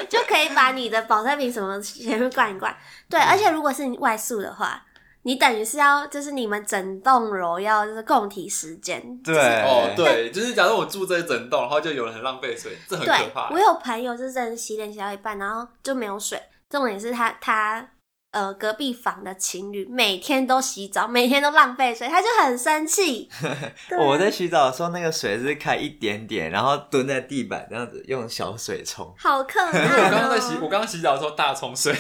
[0.09, 2.77] 就可以把你的保特瓶什么前面灌一灌。
[3.09, 4.83] 对，而且如果是外宿的话，
[5.23, 9.01] 你等于是要就是你们整栋楼要就是共体时间。
[9.25, 13.49] 对哦，对， 就是假如我住这一整栋，然后就有人很浪费水，这很可怕。
[13.51, 16.41] 我有朋友就是真的洗脸洗到一半，然后就没有水。
[16.69, 17.87] 重点是他他。
[18.33, 23.29] 呃，隔壁房的情侣每天都洗澡，每天都浪费水，他就很生气。
[24.01, 29.79] 我在洗澡的时候，那个水是开一点点，然后蹲在地板这样子用小水冲，好可 怕。
[29.79, 31.95] 我刚刚在洗，我刚刚洗澡的时候大冲水。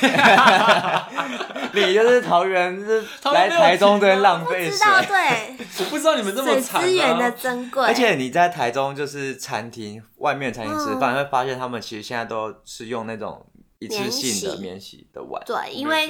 [1.74, 4.78] 你就是桃园，是来台中的浪费水。
[5.06, 6.82] 对，我不知道你们这么惨。
[6.82, 7.84] 资源的珍贵。
[7.84, 13.46] 而且你在台中就是餐厅外面餐厅吃饭，会发现他们其实现在都是用那种。
[13.84, 16.08] 一次性的免洗的碗，对，因为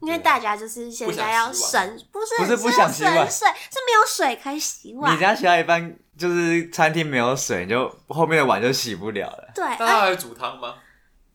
[0.00, 5.14] 因为大家就是现在要省，不是不是不想洗碗，水是没有水可以洗碗。
[5.14, 9.52] 你家洗到一半，就是餐厅没有水，你就后面的碗就洗不了了。
[9.54, 10.76] 对，那他还煮汤吗？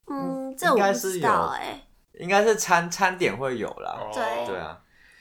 [0.08, 1.86] 嗯，这我不知道哎，
[2.20, 4.00] 应该是餐餐点会有啦。
[4.14, 4.80] 对对啊，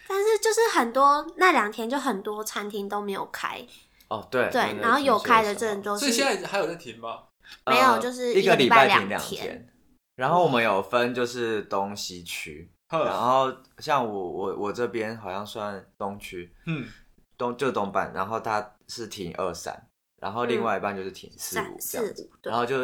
[0.08, 3.66] 但是就是很多那两天就很多餐厅都没有开。
[4.08, 7.24] 哦，对对，然后有开的这都是，所以现在还有在停吗？
[7.66, 9.66] 没有，就是一个礼拜停两天。
[10.16, 16.88] 然后我们有分就是东西区，然后像我我我这边好像算东区，嗯，
[17.36, 19.88] 东就东半，然后它是停二三，
[20.20, 22.76] 然后另外一半就是停四五这样子，然后就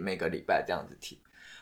[0.00, 1.18] 每个礼拜这样子停，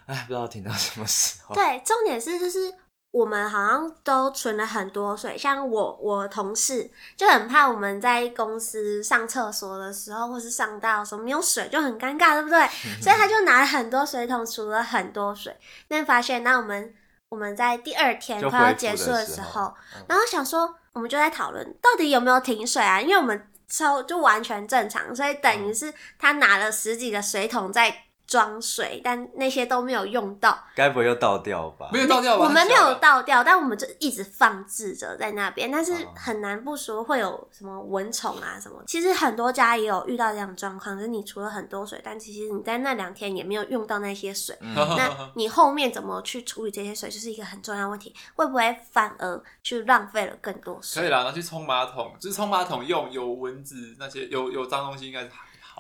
[0.07, 1.55] 哎，不知道停到什么时候。
[1.55, 2.75] 对，重点是就是。
[3.13, 12.67] 我们好像都存了很多水，像我我同事就很怕我们在公司上厕所的时候，或是上到什么没有水就很尴尬，对不对？
[13.03, 15.55] 所以他就拿了很多水桶储了很多水，
[15.87, 16.95] 但发现那我们
[17.29, 19.75] 我们在第二天快要结束的时候，时候
[20.09, 22.99] 然后想说我们就在讨论到底有没有停水啊？
[22.99, 27.95] 因为我们抽就完全正常，所以等于是他拿了十几个水桶在。
[28.33, 31.91] 装水，但那些都没有用到，该不会又倒掉吧？
[31.93, 32.47] 没有倒掉吧？
[32.47, 35.71] 我们没有倒掉，但我们就一直放置着在那边。
[35.71, 38.83] 但是很难不说会有什么蚊虫啊什么。
[38.87, 44.57] 其实很多家也有遇到这样的状况，就是你除了很多水，但其实你在那两天也没有用到那些水。
[44.63, 48.15] 嗯、 那你后面怎么去处理这些水，就是一个很重要问题。
[48.35, 51.03] 会不会反而去浪费了更多水？
[51.03, 55.31] 可以啦，拿去冲马桶，就是冲马桶用有蚊子那些有有脏东西应该是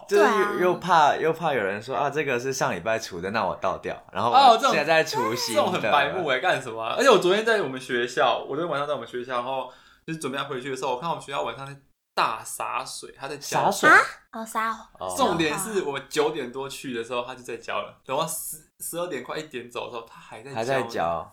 [0.03, 0.09] 还。
[0.09, 6.85] 就是又又怕又怕有人说啊，这个是上礼拜除的，那我倒掉，然后哦，现在在除新的，这种很白目哎，干什么？
[6.97, 9.73] 而且我昨天在我们学校，我昨天晚上在我们学校，然后
[10.07, 11.77] 就是准备要回去的时候，我看我们学校晚上在
[12.15, 13.97] 大洒水，他在浇水啊，
[14.33, 15.15] 哦洒哦。
[15.17, 21.33] 重点是我九点多去的时候，他就在浇了，等到十十二点快一点走的时候，他还在还在浇。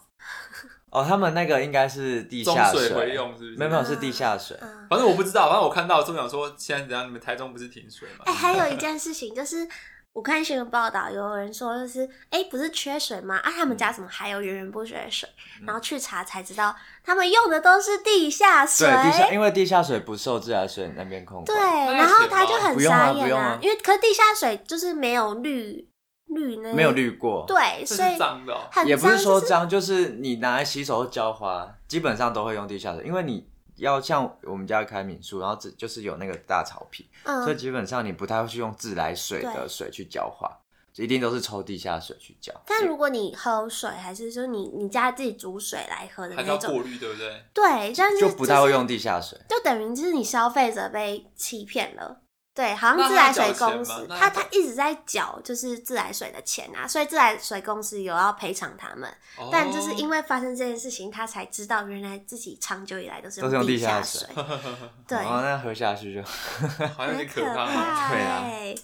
[0.92, 3.56] 哦，他们那个应该是地下水，回用是不是？
[3.58, 4.58] 没有没有，是地下水。
[4.90, 7.08] 反正我不知道，反正我看到，就想说，现在怎样？
[7.08, 8.24] 你们台中不是停水吗？
[8.26, 9.68] 哎， 还有一件事情就是，
[10.14, 13.38] 我看新闻报道，有人说就是，哎，不是缺水吗？
[13.38, 15.30] 啊，他们家怎么还有源源不绝的水？
[15.66, 18.88] 然后去查才知道，他们用的都是地下水。
[18.88, 21.52] 对，地下，因为地下水不受自来水那边控制。
[21.52, 21.62] 对，
[21.94, 25.88] 然后他就很傻眼啊，因为可是地下水就是没有滤。
[26.30, 26.74] 滤呢？
[26.74, 28.56] 没有滤过，对，所以脏的，
[28.86, 40.50] 也不是说脏，就是你拿来洗手浇花，基本上都会用地下水，因为你要像我们家开民宿，然后只就是有那个大草皮，所以基本上你不太会去用自来水的水去浇花，
[40.98, 42.54] 一定都是抽地下水去浇。
[42.66, 47.44] 但如果你喝水，还是说你你家自己煮水来喝的那种，还要过滤，对不对？
[47.54, 52.22] 对，这样就不太会用地下水，就等于就是你消费者被欺骗了。
[52.60, 64.44] 对，好像自来水公司，他他他一直在缴就是自来水的钱啊，所以自来水公司有要赔偿他们，哦但就是因为发生这件事情，他才知道原来自己长久以来都是都是用地地下水水，
[65.08, 66.22] 对，然后那喝下去就
[66.98, 67.66] 好像有点可很可怕。
[67.66, 68.76] 怕对啊欸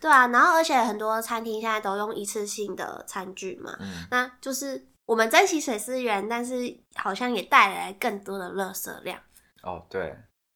[0.00, 6.54] 对啊，然后而且很多餐厅现在都用一次性的餐具嘛，嗯，那就是我们珍惜水资源，但是
[6.94, 9.18] 好像也带来更多的垃圾量。
[9.62, 10.14] 哦对，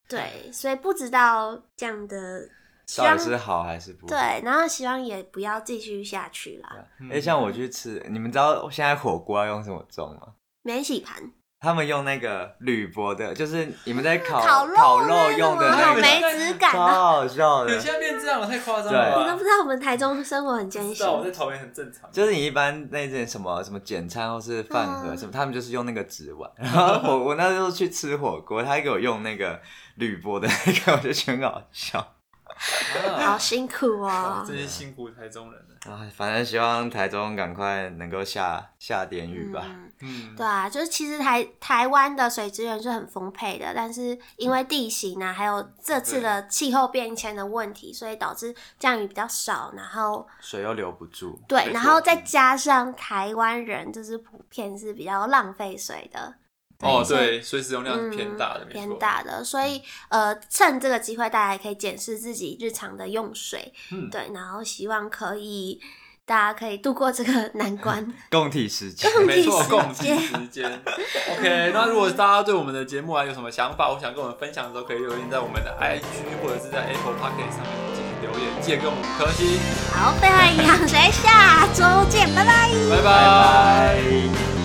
[0.09, 2.47] 对，所以不知道这样的，
[2.89, 4.09] 希到望底是好还是不好？
[4.09, 6.75] 对，然后希望也不要继续下去啦。
[7.01, 10.29] 嗯哎、像我去吃，你们知道现在火锅要用什么盅吗？
[10.63, 11.23] 免洗盘，
[11.61, 16.95] 他们用那个铝箔的，就是你们在烤烤肉烤肉用的种那个，那种没质感超的。
[16.95, 17.75] 好笑的。
[17.75, 19.23] 你现在变这样了，太夸张了吧？
[19.23, 22.11] 你都不知道我们台中生活很艰辛知道，我在桃园很正常。
[22.11, 26.51] 就是你一般那件什么什么简餐或是饭盒嗯什么，他们就是用那个纸碗。
[26.57, 29.61] 然后我我那时候去吃火锅，他还给我用那个
[29.97, 32.15] 铝箔的那个， 我就觉得很好笑。
[33.25, 34.45] 好啊，辛苦哦。
[34.47, 35.93] 真是辛苦台中人了。
[35.93, 39.63] 啊，反正希望台中赶快能够下下点雨吧。
[39.65, 51.41] 嗯嗯，对啊，就是其实台台湾的水资源是很丰沛的，但是因为地形啊，还有这次的气候变迁的问题，所以导致降雨比较少，然后水又留不住。
[51.49, 56.35] 对，然后再加上台湾人就是普遍是比较浪费水的，
[56.81, 58.99] 哦，所以使用量是偏大的，嗯偏。
[58.99, 65.81] 大的，所以呃，趁这个机会，大家也可以检视自己日常的用水，嗯，对，然后希望可以
[66.25, 68.15] 大家可以度过这个难 关。
[68.31, 69.11] 共体时间。
[69.27, 70.83] 没错，共共体体时时间。
[71.37, 79.59] OK，那如果大家对我们的节目啊有什么想法，我想跟我们分享的时候，可以留言在我们的 IG 或者是在 Apple Pocket 上面进行留言，记得给我们五颗星。
[79.93, 82.71] 好，废话营养学下周见，拜拜。
[82.89, 84.58] 拜拜。